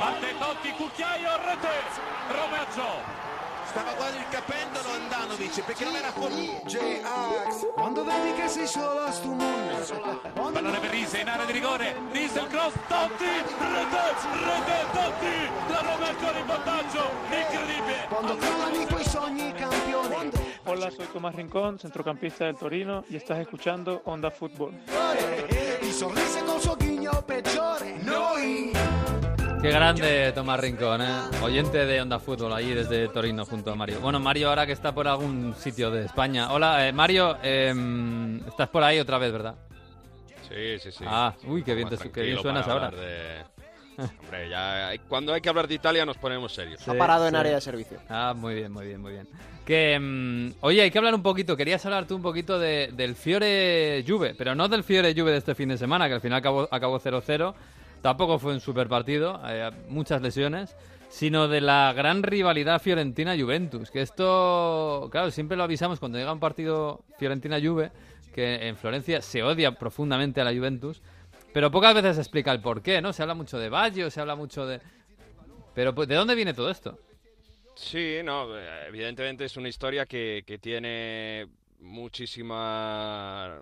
[0.00, 1.74] Batte Totti, cucchiaio, rete,
[2.28, 3.33] Romezzo.
[3.74, 6.46] Stava quasi il capendolo Andanovic perché non era fuori.
[6.64, 10.52] J-Ax, quando vedi che sei solo a sto mondo.
[10.52, 11.96] Pallone per Rise in area di rigore.
[12.12, 15.72] Rise il cross, Totti, rete, rete, Totti.
[15.72, 17.10] La Roma è ancora in vantaggio.
[17.30, 18.06] Incredibile.
[18.08, 20.30] Quando crollano quei sogni campioni.
[20.66, 24.72] Hola, soy Tomás Rincón, centrocampista del Torino y estás escuchando Onda Fútbol.
[25.80, 27.96] Il sorriso col suo ghigno peggiore.
[28.02, 28.93] Noi.
[29.64, 31.06] Qué grande Tomás Rincón, ¿eh?
[31.42, 33.98] oyente de Onda Fútbol, allí desde Torino junto a Mario.
[33.98, 36.52] Bueno, Mario ahora que está por algún sitio de España.
[36.52, 39.54] Hola, eh, Mario, em, estás por ahí otra vez, ¿verdad?
[40.50, 41.04] Sí, sí, sí.
[41.08, 42.90] Ah, Sí, uy, qué bien te- qué bien suenas ahora.
[42.90, 43.42] de-
[43.96, 46.80] Hombre, ya cuando hay que hablar de Italia nos ponemos serios.
[46.82, 47.98] Sí, Ha parado en área de servicio.
[48.10, 49.26] Ah, muy bien, muy bien, muy bien.
[49.64, 53.14] Que, mm, oye, hay que hablar un poquito, querías hablar tú un poquito de- del
[53.16, 56.38] Fiore Juve, pero no del Fiore Juve de este fin de semana, que al final
[56.40, 57.54] acabó acabó 0-0,
[58.04, 60.76] tampoco fue un super partido, eh, muchas lesiones,
[61.08, 66.38] sino de la gran rivalidad Fiorentina-Juventus, que esto, claro, siempre lo avisamos cuando llega un
[66.38, 67.92] partido Fiorentina-Juve,
[68.34, 71.00] que en Florencia se odia profundamente a la Juventus,
[71.54, 73.14] pero pocas veces se explica el por qué, ¿no?
[73.14, 74.82] Se habla mucho de Baggio, se habla mucho de...
[75.74, 76.98] Pero, pues, ¿de dónde viene todo esto?
[77.74, 78.54] Sí, no,
[78.86, 81.46] evidentemente es una historia que, que tiene
[81.80, 83.58] muchísima...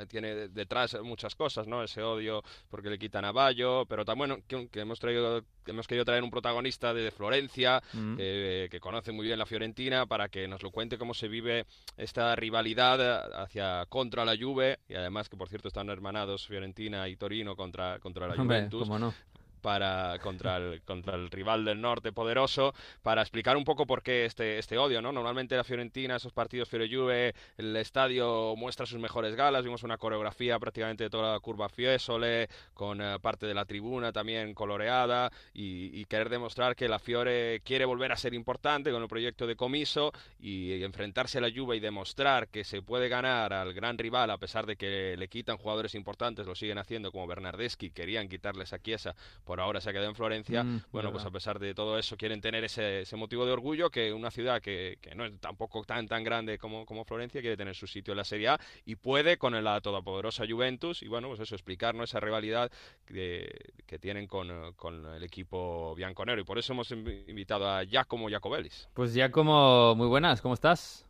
[0.00, 1.82] eh, Tiene detrás muchas cosas, ¿no?
[1.82, 5.86] Ese odio porque le quitan a Bayo, pero también que, que hemos traído, que hemos
[5.86, 8.16] querido traer un protagonista de Florencia, Mm.
[8.16, 11.66] que, que conoce muy bien la Fiorentina, para que nos lo cuente cómo se vive
[11.96, 17.08] esta rivalidad eh, hacia contra la Juve, y además que por cierto están hermanados Fiorentina
[17.08, 19.14] y Torino contra, contra la Hombre, Juventus cómo no.
[19.60, 24.24] Para contra el, contra el rival del norte poderoso para explicar un poco por qué
[24.24, 25.12] este, este odio, ¿no?
[25.12, 30.58] Normalmente la Fiorentina, esos partidos Fiore-Juve, el estadio muestra sus mejores galas, vimos una coreografía
[30.58, 36.00] prácticamente de toda la curva Fiesole, con eh, parte de la tribuna también coloreada y,
[36.10, 40.12] querer demostrar que la Fiore quiere volver a ser importante con el proyecto de Comiso
[40.40, 44.30] y, y enfrentarse a la Juve y demostrar que se puede ganar al gran rival
[44.30, 48.72] a pesar de que le quitan jugadores importantes, lo siguen haciendo como Bernardeschi, querían quitarles
[48.72, 49.14] a Chiesa
[49.50, 50.62] por ahora se ha quedado en Florencia.
[50.62, 53.90] Mm, bueno, pues a pesar de todo eso, quieren tener ese, ese motivo de orgullo
[53.90, 57.56] que una ciudad que, que no es tampoco tan tan grande como, como Florencia quiere
[57.56, 61.26] tener su sitio en la Serie A y puede con la todopoderosa Juventus y bueno,
[61.26, 62.70] pues eso, explicarnos esa rivalidad
[63.04, 67.82] que, que tienen con, con el equipo bianconero y por eso hemos invi- invitado a
[67.82, 68.88] Giacomo Giacobelis.
[68.94, 71.04] Pues ya como muy buenas, ¿cómo estás?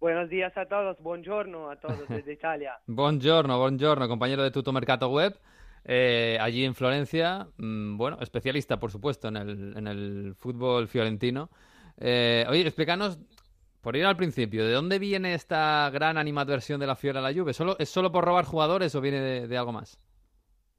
[0.00, 2.78] Buenos días a todos, buongiorno a todos desde Italia.
[2.86, 5.38] Buongiorno, buongiorno, compañero de Tutto Mercato Web,
[5.84, 11.50] eh, allí en Florencia, mm, bueno, especialista, por supuesto, en el, en el fútbol fiorentino.
[11.98, 13.18] Eh, oye, explícanos,
[13.80, 17.34] por ir al principio, ¿de dónde viene esta gran animadversión de la Fiora a la
[17.34, 17.52] Juve?
[17.52, 20.00] ¿Solo, ¿Es solo por robar jugadores o viene de, de algo más?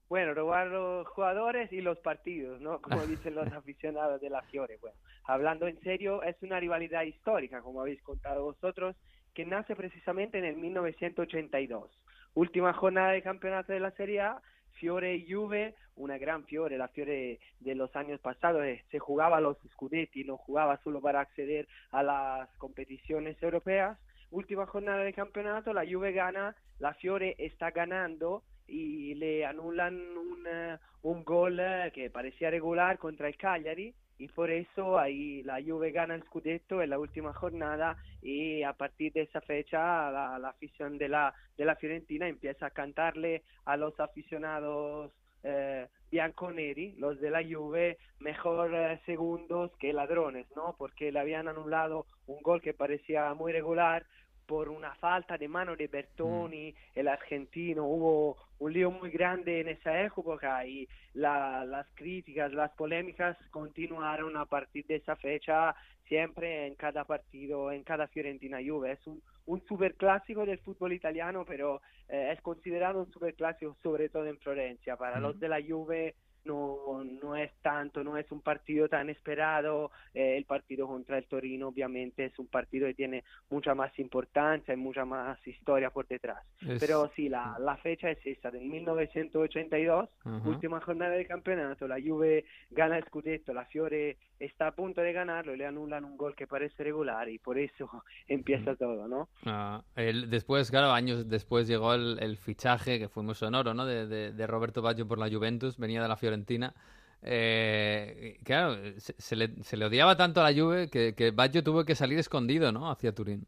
[0.08, 2.82] Bueno, robar los jugadores y los partidos, ¿no?
[2.82, 4.78] Como dicen los aficionados de la Fiore.
[4.78, 8.96] Bueno, hablando en serio, es una rivalidad histórica, como habéis contado vosotros,
[9.34, 11.90] que nace precisamente en el 1982.
[12.34, 14.42] Última jornada de campeonato de la Serie A,
[14.76, 19.42] Fiore y Juve, una gran Fiore, la Fiore de los años pasados, eh, se jugaba
[19.42, 23.98] los Scudetti, no jugaba solo para acceder a las competiciones europeas.
[24.32, 30.46] Última jornada de campeonato, la Juve gana, la Fiore está ganando y le anulan un,
[30.48, 35.62] eh, un gol eh, que parecía regular contra el Cagliari y por eso ahí la
[35.62, 39.78] Juve gana el Scudetto en la última jornada y a partir de esa fecha
[40.12, 45.12] la, la afición de la, de la Fiorentina empieza a cantarle a los aficionados
[45.44, 50.76] eh, bianconeri, los de la Juve, mejor eh, segundos que ladrones, ¿no?
[50.78, 54.06] Porque le habían anulado un gol que parecía muy regular,
[54.46, 59.70] por una falta de mano de Bertoni, el argentino, hubo un lío muy grande en
[59.70, 65.76] esa época y la- las críticas, las polémicas continuaron a partir de esa fecha
[66.08, 68.92] siempre en cada partido, en cada Fiorentina Juve.
[68.92, 74.26] Es un, un superclásico del fútbol italiano, pero eh, es considerado un superclásico sobre todo
[74.28, 74.96] en Florencia.
[74.98, 76.16] Para los de la Juve
[76.46, 79.92] no, no es tanto, no es un partido tan esperado.
[80.14, 84.74] eh, el partido contra el Torino obviamente es un partido que tiene mucha más importancia
[84.74, 86.44] y mucha más historia por detrás.
[86.62, 90.48] Es- Pero sí, la, la fecha es esta, del 1982, Ajá.
[90.50, 95.14] última jornada del campeonato, la Juve gana el Scudetto, la Fiore está a punto de
[95.14, 97.90] ganarlo y le anulan un gol que parece regular y por eso
[98.28, 99.30] empieza todo, ¿no?
[99.48, 103.86] Ah, después, claro, años después llegó el, el fichaje que fue muy sonoro, ¿no?
[103.86, 106.74] De, de- de Roberto Baggio por la Juventus, venía de la Fiorentina.
[107.22, 111.64] Eh, claro, se, se le, se le odiaba tanto a la Juve que, que Baggio
[111.64, 112.90] tuvo que salir escondido, ¿no?
[112.90, 113.48] Hacia Turín.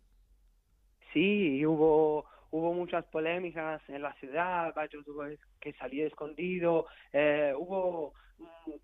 [1.14, 5.24] Sí, hubo hubo muchas polémicas en la ciudad, Baggio tuvo
[5.60, 8.27] que salir escondido, eh, hubo mm,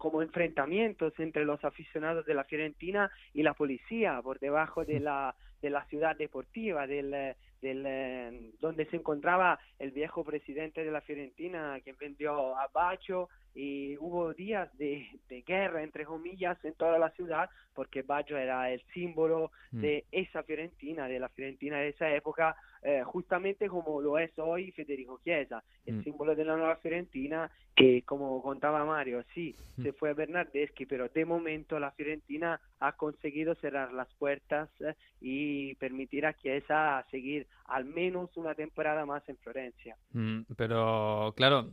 [0.03, 5.33] como enfrentamientos entre los aficionados de la Fiorentina y la policía por debajo de la
[5.61, 10.91] de la ciudad deportiva del eh, del eh, donde se encontraba el viejo presidente de
[10.91, 16.73] la Fiorentina quien vendió a Baggio y hubo días de, de guerra entre comillas en
[16.73, 19.81] toda la ciudad porque Baggio era el símbolo Mm.
[19.81, 24.71] de esa Fiorentina, de la Fiorentina de esa época, eh, justamente como lo es hoy
[24.71, 26.03] Federico Chiesa, el Mm.
[26.03, 31.25] símbolo de la nueva Fiorentina, que como contaba Mario, sí, se fue Bernardeschi, pero de
[31.25, 37.85] momento la Fiorentina ha conseguido cerrar las puertas eh, y permitir a Chiesa seguir al
[37.85, 39.95] menos una temporada más en Florencia.
[40.11, 41.69] Mm, pero, claro,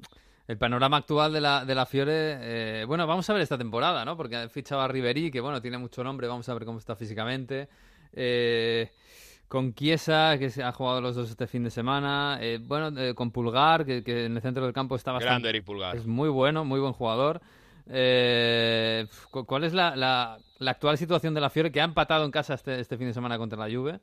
[0.47, 4.05] el panorama actual de la, de la Fiore, eh, bueno, vamos a ver esta temporada,
[4.05, 4.17] ¿no?
[4.17, 6.95] Porque ha fichado a Ribery, que bueno, tiene mucho nombre, vamos a ver cómo está
[6.97, 7.69] físicamente.
[8.13, 8.91] Eh,
[9.49, 12.39] con Chiesa, que se ha jugado los dos este fin de semana.
[12.41, 15.31] eh, bueno, eh, con Pulgar, que, que en el centro del campo está bastante...
[15.33, 15.97] Grande Eric Pulgar.
[15.97, 17.41] Es muy bueno, muy buen jugador.
[18.13, 22.25] Eh, cu- ¿Cuál es la, la- la actual situación de la Fiore, que ha empatado
[22.25, 23.99] en casa este, este fin de semana contra la Juve?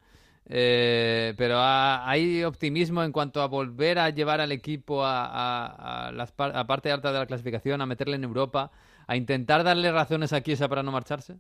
[0.49, 6.07] Eh, pero ha- hay optimismo en cuanto a volver a llevar al equipo a, a,
[6.07, 8.71] a las par- a parte alta de la clasificación, a meterle en Europa,
[9.07, 11.35] a intentar darle razones a Chiesa para no marcharse.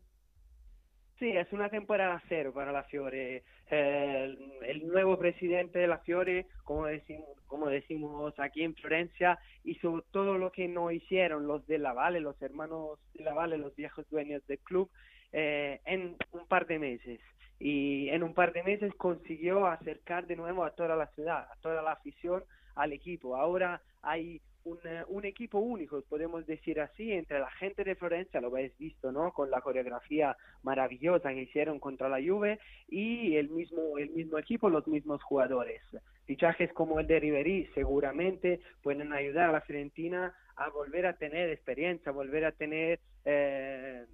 [1.19, 3.43] Sí, es una temporada cero para la Fiore.
[3.71, 10.03] Eh, el, nuevo presidente de la Fiore, como decimos, como decimos aquí en Florencia, hizo
[10.11, 13.75] todo lo que no hicieron los de la Valle, los hermanos de la Valle, los
[13.75, 14.91] viejos dueños del club,
[15.31, 17.19] eh, en un par de meses.
[17.59, 21.55] Y en un par de meses consiguió acercar de nuevo a toda la ciudad, a
[21.61, 22.43] toda la afición
[22.75, 23.35] al equipo.
[23.35, 28.41] Ahora hay un, eh, un equipo único, podemos decir así, entre la gente de Florencia,
[28.41, 29.31] lo habéis visto, ¿no?
[29.31, 34.69] Con la coreografía maravillosa que hicieron contra la Juve y el mismo, el mismo equipo,
[34.69, 35.81] los mismos jugadores.
[36.25, 41.49] Fichajes como el de Ribery seguramente pueden ayudar a la Fiorentina a volver a tener
[41.49, 44.05] experiencia, volver a tener eh,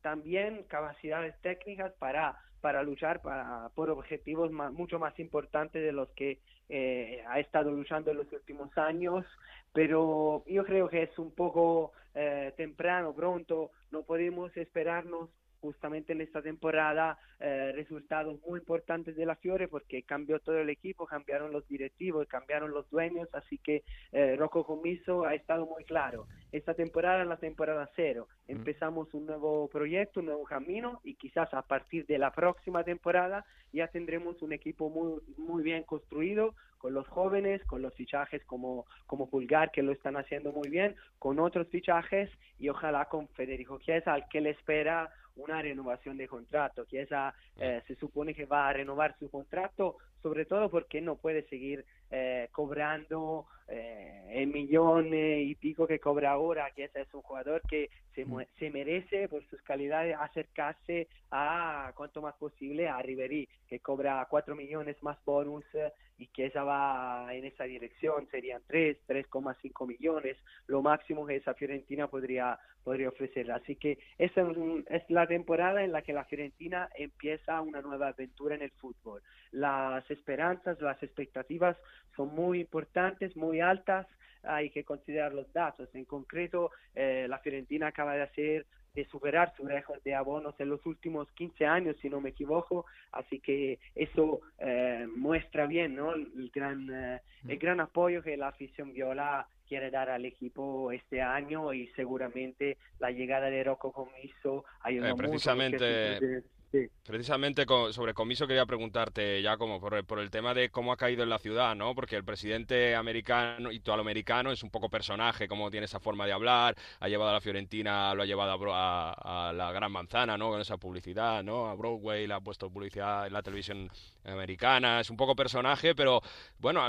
[0.00, 6.08] también capacidades técnicas para para luchar para, por objetivos ma- mucho más importantes de los
[6.10, 6.38] que
[6.68, 9.24] eh, ha estado luchando en los últimos años,
[9.72, 15.30] pero yo creo que es un poco eh, temprano, pronto, no podemos esperarnos
[15.60, 20.70] justamente en esta temporada eh, resultados muy importantes de la Fiore porque cambió todo el
[20.70, 25.84] equipo, cambiaron los directivos, cambiaron los dueños, así que eh, Rocco Comiso ha estado muy
[25.84, 26.26] claro.
[26.52, 28.28] Esta temporada es la temporada cero.
[28.46, 33.44] Empezamos un nuevo proyecto, un nuevo camino y quizás a partir de la próxima temporada
[33.72, 38.86] ya tendremos un equipo muy, muy bien construido con los jóvenes, con los fichajes como,
[39.06, 43.78] como Pulgar que lo están haciendo muy bien, con otros fichajes y ojalá con Federico
[43.80, 46.84] Chiesa al que le espera una renovación de contrato.
[46.84, 51.42] Chiesa eh, se supone que va a renovar su contrato, sobre todo porque no puede
[51.48, 56.70] seguir eh, cobrando eh, el millón y pico que cobra ahora.
[56.74, 62.22] Chiesa es un jugador que se, mu- se merece por sus calidades acercarse a cuanto
[62.22, 67.32] más posible a Ribery, que cobra 4 millones más bonus eh, y que esa va
[67.32, 73.50] en esa dirección, serían 3, 3,5 millones, lo máximo que esa Fiorentina podría, podría ofrecer.
[73.52, 74.42] Así que esa
[74.88, 79.22] es, la temporada en la que la Fiorentina empieza una nueva aventura en el fútbol.
[79.52, 81.76] Las esperanzas, las expectativas
[82.16, 84.06] son muy importantes, muy altas,
[84.42, 85.88] hay que considerar los datos.
[85.94, 88.66] En concreto, eh, la Fiorentina acaba de hacer
[88.98, 92.84] de superar su récord de abonos en los últimos 15 años, si no me equivoco,
[93.12, 96.14] así que eso eh, muestra bien ¿no?
[96.14, 101.22] el, gran, eh, el gran apoyo que la afición viola quiere dar al equipo este
[101.22, 108.12] año y seguramente la llegada de Rocco Comiso ayudó Eh, mucho, precisamente, porque- Precisamente sobre
[108.12, 111.30] Comiso quería preguntarte, ya como por, el- por el tema de cómo ha caído en
[111.30, 111.94] la ciudad, ¿no?
[111.94, 116.74] Porque el presidente americano, italoamericano, es un poco personaje, como tiene esa forma de hablar,
[117.00, 120.50] ha llevado a la Fiorentina, lo ha llevado a, a- a la Gran Manzana, ¿no?
[120.50, 121.68] Con esa publicidad, ¿no?
[121.70, 123.90] A Broadway le ha puesto publicidad en la televisión
[124.26, 126.20] americana, es un poco personaje, pero
[126.58, 126.86] bueno,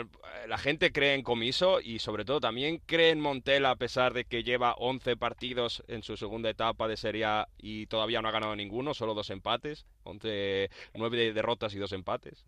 [0.49, 4.25] la gente cree en Comiso y sobre todo también cree en Montella a pesar de
[4.25, 8.31] que lleva 11 partidos en su segunda etapa de Serie A y todavía no ha
[8.31, 9.68] ganado ninguno, solo dos empates,
[10.03, 12.45] 11, 9 derrotas y dos empates.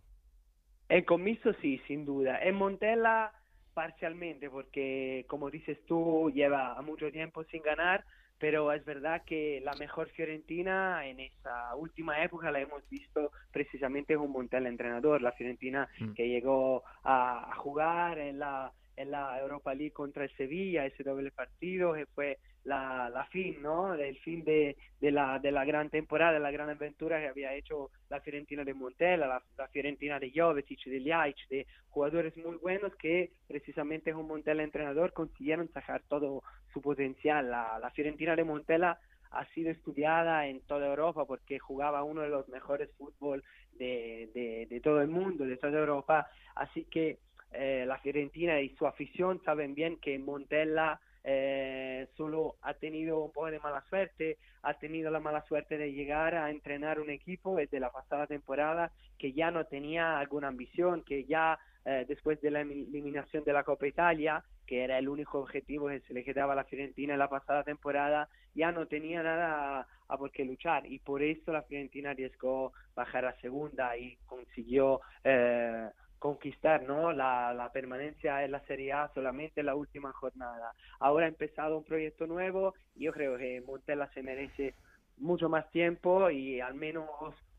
[0.90, 2.40] En Comiso sí, sin duda.
[2.44, 3.32] En Montella
[3.74, 8.04] parcialmente, porque como dices tú, lleva mucho tiempo sin ganar,
[8.38, 14.16] pero es verdad que la mejor Fiorentina en esa última época la hemos visto precisamente
[14.18, 16.14] con Montella entrenador, la Fiorentina Mm.
[16.14, 21.04] que llegó a, a jugar en la, en la Europa League contra el Sevilla, ese
[21.04, 23.94] doble partido que fue la, la fin, ¿no?
[23.96, 27.56] El fin de, de, la, de la gran temporada, de la gran aventura que había
[27.56, 32.58] hecho la Fiorentina de Montella, la, la Fiorentina de Jovetic, de Ljajic, de jugadores muy
[32.58, 37.50] buenos que precisamente con Montella entrenador consiguieron sacar todo su potencial.
[37.50, 39.00] La, la Fiorentina de Montella
[39.32, 44.68] ha sido estudiada en toda Europa porque jugaba uno de los mejores fútbol de, de,
[44.70, 46.28] de todo el mundo, de toda Europa.
[46.54, 47.18] Así que
[47.52, 53.32] eh, la Fiorentina y su afición saben bien que Montella eh, solo ha tenido un
[53.32, 57.56] poco de mala suerte, ha tenido la mala suerte de llegar a entrenar un equipo
[57.56, 62.52] desde la pasada temporada que ya no tenía alguna ambición, que ya eh, después de
[62.52, 66.54] la eliminación de la Copa Italia, que era el único objetivo que se le quedaba
[66.54, 70.86] a la Fiorentina en la pasada temporada, ya no tenía nada a, por qué luchar.
[70.86, 75.90] Y por eso la Fiorentina arriesgó bajar a segunda y consiguió eh,
[76.22, 77.12] conquistar ¿no?
[77.12, 80.72] la, la permanencia en la Serie A solamente en la última jornada.
[81.00, 84.76] Ahora ha empezado un proyecto nuevo y yo creo que Montella se merece
[85.18, 87.10] mucho más tiempo y al menos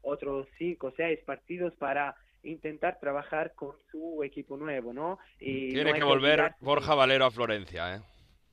[0.03, 5.19] otros cinco o seis partidos para intentar trabajar con su equipo nuevo, ¿no?
[5.41, 8.01] Y Tiene no que volver Borja Valero a Florencia, ¿eh?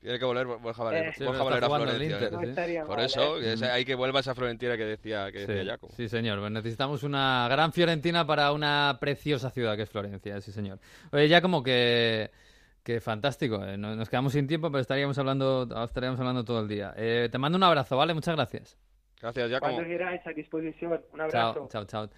[0.02, 2.06] Tiene que volver Borja Valero, Eh, Borja Valero a Florencia.
[2.06, 2.80] Inter, ¿eh?
[2.80, 3.42] No Por mal, eso, ¿eh?
[3.42, 5.94] que ese- hay que vuelva esa Florentina que decía, que decía Sí, Jacobo.
[5.94, 6.40] sí, señor.
[6.40, 10.80] Pues necesitamos una gran Fiorentina para una preciosa ciudad que es Florencia, sí, señor.
[11.12, 12.32] Oye, ya como que,
[12.82, 13.62] que fantástico.
[13.66, 16.94] eh, no- Nos quedamos sin tiempo, pero estaríamos hablando, estaríamos hablando todo el día.
[16.96, 18.14] Eh, te mando un abrazo, ¿vale?
[18.14, 18.78] Muchas gracias.
[19.22, 21.02] Gracias, Cuando queráis a disposición.
[21.12, 21.68] Un abrazo.
[21.70, 22.10] Chao, chao, chao.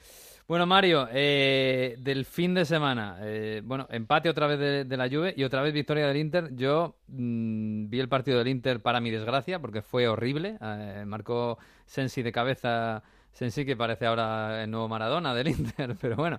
[0.48, 5.34] Bueno, Mario, eh, del fin de semana, eh, bueno, empate otra vez de, la Juve
[5.38, 6.56] y otra vez victoria del Inter.
[6.56, 10.58] Yo mm, vi el partido del Inter para mi desgracia porque fue horrible.
[10.62, 16.18] Eh, marcó Sensi de cabeza, Sensi que parece ahora el nuevo Maradona del Inter, pero
[16.18, 16.38] bueno.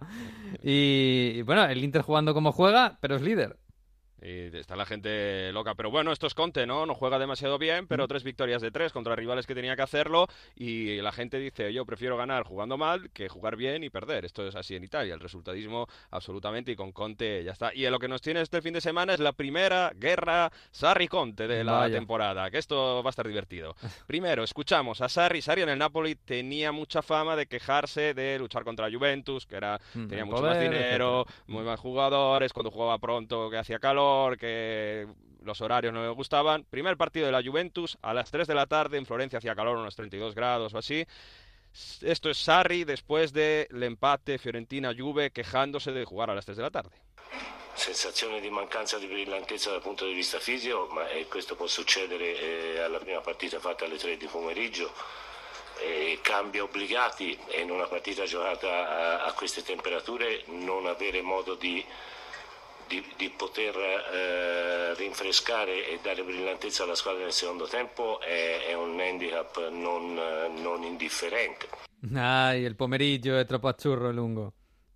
[0.63, 3.57] Y bueno, el Inter jugando como juega, pero es líder.
[4.25, 5.75] Y está la gente loca.
[5.75, 6.87] Pero bueno, esto es Conte, ¿no?
[6.87, 10.29] No juega demasiado bien, pero tres victorias de tres contra rivales que tenía que hacerlo.
[10.55, 14.25] Y la gente dice, yo prefiero ganar jugando mal que jugar bien y perder.
[14.25, 15.15] Esto es así en Italia.
[15.15, 17.75] El resultadismo absolutamente y con Conte ya está.
[17.75, 21.65] Y lo que nos tiene este fin de semana es la primera guerra Sarri-Conte de
[21.65, 21.95] la Vaya.
[21.97, 22.51] temporada.
[22.51, 23.75] Que esto va a estar divertido.
[24.07, 25.43] Primero, escuchamos a Sarri.
[25.43, 29.57] Sarri en el Napoli tenía mucha fama de quejarse de luchar contra la Juventus, que
[29.57, 31.45] era Mm, tenía mucho poder, más dinero, etcétera.
[31.47, 35.07] muy más jugadores, cuando jugaba pronto que hacía calor, que
[35.45, 36.65] los horarios no le gustaban.
[36.65, 39.77] Primer partido de la Juventus a las 3 de la tarde, en Florencia hacía calor,
[39.77, 41.07] unos 32 grados o así.
[42.03, 46.71] Esto es Sarri después del empate Fiorentina-Juve quejándose de jugar a las 3 de la
[46.71, 46.97] tarde.
[47.75, 52.39] sensazione di mancanza di brillantezza dal punto di vista fisico, ma eh, questo può succedere
[52.39, 54.93] eh, alla prima partita fatta alle 3 di pomeriggio.
[55.81, 61.55] Eh, cambi obbligati e in una partita giocata a, a queste temperature non avere modo
[61.55, 61.85] di,
[62.93, 68.75] di- di poter eh, rinfrescare e dare brillantezza alla squadra nel secondo tempo è, è
[68.75, 70.15] un handicap non,
[70.61, 71.69] non indifferente.
[72.15, 74.53] Ay, el pomerillo de tropo a churro, lungo.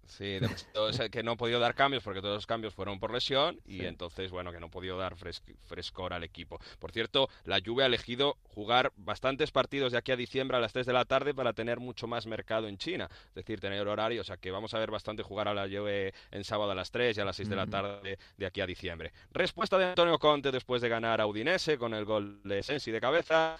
[0.07, 0.38] Sí,
[0.74, 3.59] o sea, que no ha podido dar cambios porque todos los cambios fueron por lesión
[3.66, 6.59] y entonces, bueno, que no ha podido dar fres- frescor al equipo.
[6.78, 10.72] Por cierto, la Juve ha elegido jugar bastantes partidos de aquí a diciembre a las
[10.72, 14.20] 3 de la tarde para tener mucho más mercado en China, es decir, tener horario,
[14.20, 16.90] o sea que vamos a ver bastante jugar a la Juve en sábado a las
[16.90, 19.12] 3 y a las 6 de la tarde de aquí a diciembre.
[19.32, 23.00] Respuesta de Antonio Conte después de ganar a Udinese con el gol de Sensi de
[23.00, 23.57] cabeza.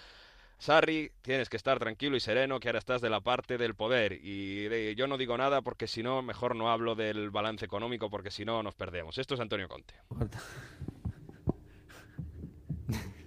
[0.59, 4.13] Sarri, tienes que estar tranquilo y sereno, que ahora estás de la parte del poder.
[4.23, 8.09] Y de- yo no digo nada porque si no, mejor no hablo del balance económico
[8.09, 9.17] porque si no, nos perdemos.
[9.17, 9.93] Esto es Antonio Conte.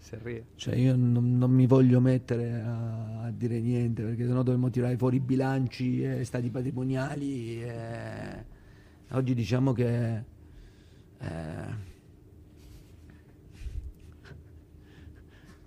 [0.01, 0.45] Se ríe.
[0.57, 4.97] Cioè io non, non mi voglio mettere a, a dire niente perché sennò dovremmo tirare
[4.97, 7.63] fuori i bilanci e stati patrimoniali.
[7.63, 8.45] e
[9.11, 10.25] Oggi diciamo che
[11.19, 11.89] eh,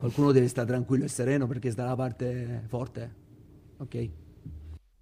[0.03, 3.15] qualcuno deve stare tranquillo e sereno perché sta dalla parte forte.
[3.77, 3.89] Ok?
[3.89, 4.11] Qué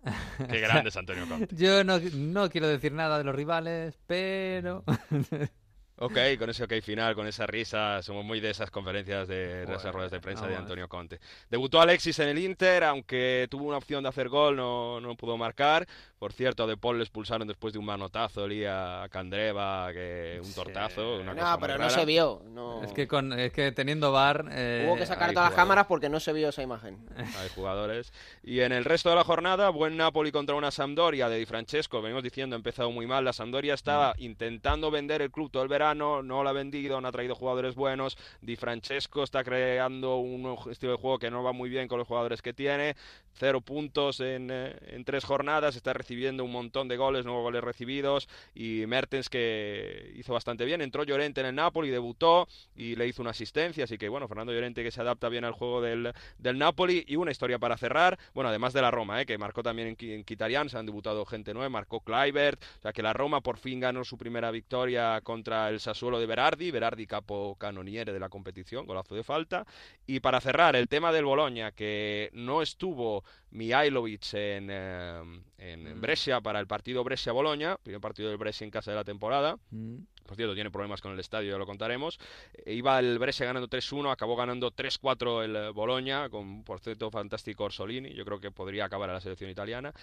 [0.59, 1.55] grande es Antonio Conte.
[1.55, 4.83] Yo no, no quiero decir nada de los rivales, pero...
[6.03, 9.75] Ok, con ese ok final, con esa risa, somos muy de esas conferencias de, de
[9.75, 10.55] esas ruedas de prensa de.
[10.55, 11.19] Antonio Conte.
[11.47, 15.37] Debutó Alexis en el Inter, aunque tuvo una opción de hacer gol, no, no pudo
[15.37, 15.87] marcar.
[16.21, 20.39] Por cierto, a De Paul le expulsaron después de un manotazo, olía a Candreva, que
[20.43, 22.43] un tortazo, una cosa No, muy pero no se vio.
[22.45, 22.83] No.
[22.83, 24.45] Es que, con, es que teniendo VAR...
[24.51, 26.99] eh, Hubo que sacar todas las cámaras porque no se vio esa imagen.
[27.17, 28.13] Hay jugadores.
[28.43, 32.03] Y en el resto de la jornada, buen Napoli contra una Sampdoria de Di Francesco.
[32.03, 33.25] Venimos diciendo, ha empezado muy mal.
[33.25, 37.07] La Sampdoria estaba intentando vender el club todo el verano, no lo ha vendido, no
[37.07, 38.15] ha traído jugadores buenos.
[38.41, 42.07] Di Francesco está creando un estilo de juego que no va muy bien con los
[42.07, 42.95] jugadores que tiene.
[43.33, 46.10] Cero puntos en, eh, en tres jornadas, está recibiendo
[46.43, 48.27] un montón de goles, nuevos goles recibidos.
[48.53, 53.21] Y Mertens, que hizo bastante bien, entró Llorente en el Napoli, debutó y le hizo
[53.21, 53.85] una asistencia.
[53.85, 57.03] Así que bueno, Fernando Llorente que se adapta bien al juego del, del Napoli.
[57.07, 60.09] Y una historia para cerrar, bueno, además de la Roma, eh, que marcó también en,
[60.09, 62.61] en Kitarian, se han debutado gente nueva, marcó Kluivert.
[62.79, 66.25] O sea que la Roma por fin ganó su primera victoria contra el Sassuolo de
[66.25, 66.71] Berardi.
[66.71, 69.65] Berardi capo canoniere de la competición, golazo de falta.
[70.05, 75.21] Y para cerrar, el tema del Boloña, que no estuvo Mihailovic en, eh,
[75.57, 79.57] en Brescia para el partido Brescia-Boloña, primer partido del Brescia en casa de la temporada.
[79.69, 79.97] Mm.
[80.25, 82.19] Por cierto, tiene problemas con el estadio, ya lo contaremos.
[82.65, 87.65] Eh, iba el Brescia ganando 3-1, acabó ganando 3-4 el Boloña, con por cierto fantástico
[87.65, 88.13] Orsolini.
[88.13, 89.93] Yo creo que podría acabar a la selección italiana.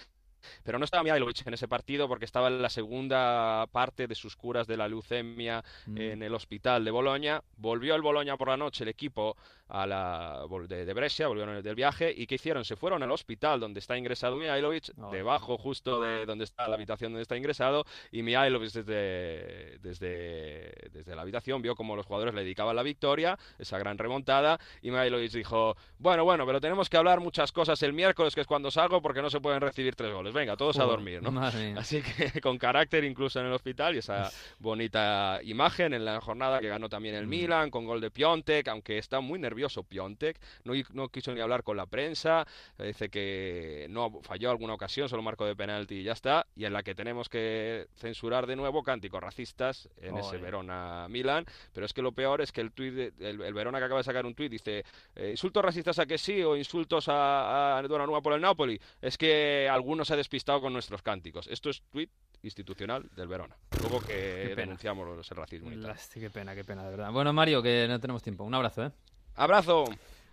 [0.63, 4.35] Pero no estaba Mihailovic en ese partido porque estaba en la segunda parte de sus
[4.35, 5.97] curas de la leucemia Mm.
[5.97, 7.41] en el hospital de Boloña.
[7.57, 9.35] Volvió el Boloña por la noche, el equipo
[9.67, 12.11] a la, de, de Brescia, volvieron del viaje.
[12.15, 12.65] ¿Y qué hicieron?
[12.65, 17.11] Se fueron al hospital donde está ingresado Mihailovic, debajo justo de donde está la habitación
[17.11, 17.85] donde está ingresado.
[18.11, 23.37] Y Mihailovic desde, desde, desde la habitación vio como los jugadores le dedicaban la victoria,
[23.57, 24.59] esa gran remontada.
[24.81, 28.47] Y Mihailovic dijo, bueno, bueno, pero tenemos que hablar muchas cosas el miércoles, que es
[28.47, 30.28] cuando salgo, porque no se pueden recibir tres goles.
[30.33, 31.29] Venga, todos a Joder, dormir, ¿no?
[31.77, 36.59] Así que con carácter incluso en el hospital y esa bonita imagen en la jornada
[36.59, 40.73] que ganó también el Milan con gol de Piontek, aunque está muy nervioso Piontek, no,
[40.93, 42.45] no quiso ni hablar con la prensa,
[42.77, 46.73] dice que no falló alguna ocasión, solo marcó de penalti y ya está, y en
[46.73, 50.41] la que tenemos que censurar de nuevo cánticos racistas en ese Joder.
[50.41, 53.85] Verona-Milan, pero es que lo peor es que el tuit, de- el, el Verona que
[53.85, 54.83] acaba de sacar un tuit dice
[55.15, 59.17] eh, insultos racistas a que sí o insultos a, a Donnarumma por el Napoli, es
[59.17, 61.47] que algunos se despistado con nuestros cánticos.
[61.47, 62.09] Esto es tuit
[62.43, 63.55] institucional del Verona.
[63.81, 65.71] Luego que denunciamos el racismo.
[65.71, 65.95] y tal.
[66.13, 67.11] Qué pena, qué pena, de verdad.
[67.11, 68.43] Bueno, Mario, que no tenemos tiempo.
[68.43, 68.91] Un abrazo, ¿eh?
[69.35, 69.85] Abrazo.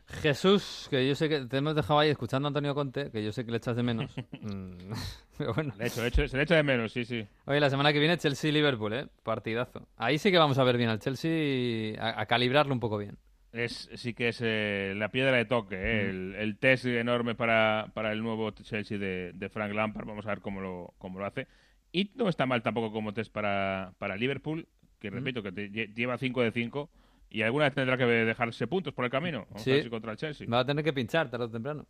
[0.08, 3.32] Jesús, que yo sé que te hemos dejado ahí escuchando a Antonio Conte, que yo
[3.32, 4.10] sé que le echas de menos.
[4.40, 4.92] Mm,
[5.38, 5.74] Pero bueno.
[5.76, 7.26] Le echo, le echo- se le echa de menos, sí, sí.
[7.46, 9.06] Oye, la semana que viene Chelsea-Liverpool, ¿eh?
[9.24, 9.86] Partidazo.
[9.96, 13.18] Ahí sí que vamos a ver bien al Chelsea, a, a calibrarlo un poco bien.
[13.56, 17.90] Es, sí que es eh, la piedra de toque, eh, el, el test enorme para,
[17.94, 20.06] para el nuevo Chelsea de, de Frank Lampard.
[20.06, 21.46] Vamos a ver cómo lo, cómo lo hace.
[21.92, 25.94] Y no está mal tampoco como test para, para Liverpool, que repito, que te lle-
[25.94, 26.90] lleva 5 de 5
[27.30, 29.46] y alguna vez tendrá que dejarse puntos por el camino.
[29.48, 30.46] Vamos a ver si contra el Chelsea.
[30.48, 31.86] Va a tener que pinchar tarde o temprano.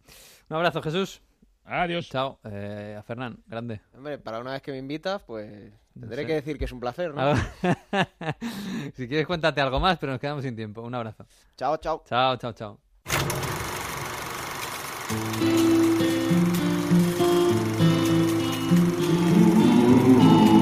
[0.48, 1.20] Un abrazo, Jesús.
[1.66, 2.08] Adiós.
[2.08, 2.38] Chao.
[2.44, 3.80] Eh, a Fernán, grande.
[3.94, 6.26] Hombre, para una vez que me invitas, pues tendré sé.
[6.26, 7.34] que decir que es un placer, ¿no?
[8.94, 10.82] Si quieres, cuéntate algo más, pero nos quedamos sin tiempo.
[10.82, 11.26] Un abrazo.
[11.56, 12.04] Chao, chao.
[12.06, 12.78] Chao, chao, chao.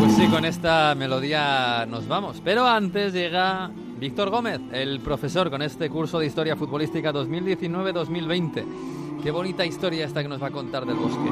[0.00, 2.40] Pues sí, con esta melodía nos vamos.
[2.42, 9.03] Pero antes llega Víctor Gómez, el profesor, con este curso de Historia Futbolística 2019-2020.
[9.24, 11.30] Qué bonita historia esta que nos va a contar del bosque.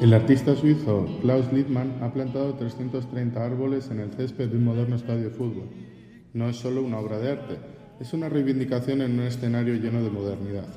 [0.00, 4.94] El artista suizo Klaus Littmann ha plantado 330 árboles en el césped de un moderno
[4.94, 5.68] estadio de fútbol.
[6.32, 7.58] No es solo una obra de arte,
[7.98, 10.68] es una reivindicación en un escenario lleno de modernidad.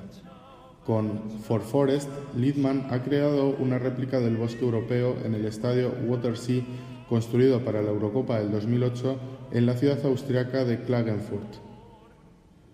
[0.84, 6.64] Con For Forest, Littmann ha creado una réplica del bosque europeo en el estadio Watersea
[7.08, 9.20] construido para la Eurocopa del 2008
[9.52, 11.58] en la ciudad austriaca de Klagenfurt.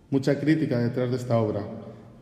[0.10, 1.66] Mucha crítica detrás de esta obra,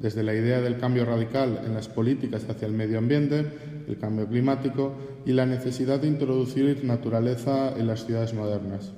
[0.02, 3.46] desde la idea del cambio radical en las políticas hacia el medio ambiente,
[3.88, 4.94] el cambio climático
[5.26, 8.92] y la necesidad de introducir naturaleza en las ciudades modernas.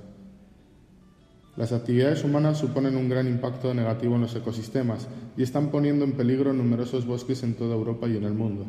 [1.56, 6.14] Las actividades humanas suponen un gran impacto negativo en los ecosistemas y están poniendo en
[6.14, 8.66] peligro numerosos bosques en toda Europa y en el mundo.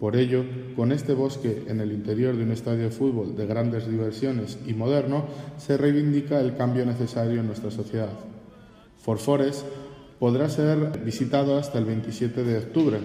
[0.00, 3.88] Por ello, con este bosque en el interior de un estadio de fútbol de grandes
[3.88, 5.26] diversiones y moderno,
[5.58, 8.10] se reivindica el cambio necesario en nuestra sociedad.
[10.18, 12.98] Podrá ser visitado hasta el 27 de octubre.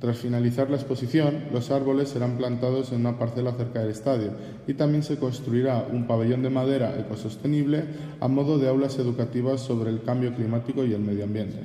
[0.00, 4.32] Tras finalizar la exposición, los árboles serán plantados en una parcela cerca del estadio
[4.66, 7.84] y también se construirá un pabellón de madera ecosostenible
[8.18, 11.58] a modo de aulas educativas sobre el cambio climático y el medio ambiente.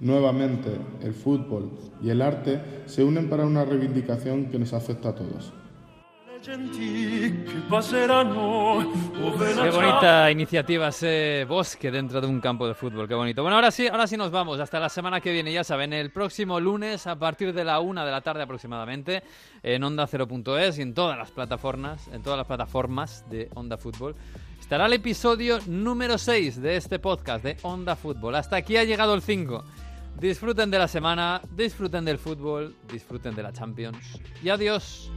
[0.00, 0.70] Nuevamente,
[1.02, 1.70] el fútbol
[2.02, 5.52] y el arte se unen para una reivindicación que nos afecta a todos.
[9.62, 13.42] Qué bonita iniciativa ese bosque dentro de un campo de fútbol, qué bonito.
[13.42, 16.12] Bueno, ahora sí, ahora sí nos vamos, hasta la semana que viene, ya saben, el
[16.12, 19.24] próximo lunes a partir de la una de la tarde aproximadamente
[19.60, 24.14] en Onda 0.es y en todas las plataformas, en todas las plataformas de Onda Fútbol.
[24.60, 28.36] Estará el episodio número 6 de este podcast de Onda Fútbol.
[28.36, 29.64] Hasta aquí ha llegado el 5.
[30.20, 35.10] Disfruten de la semana, disfruten del fútbol, disfruten de la Champions y adiós.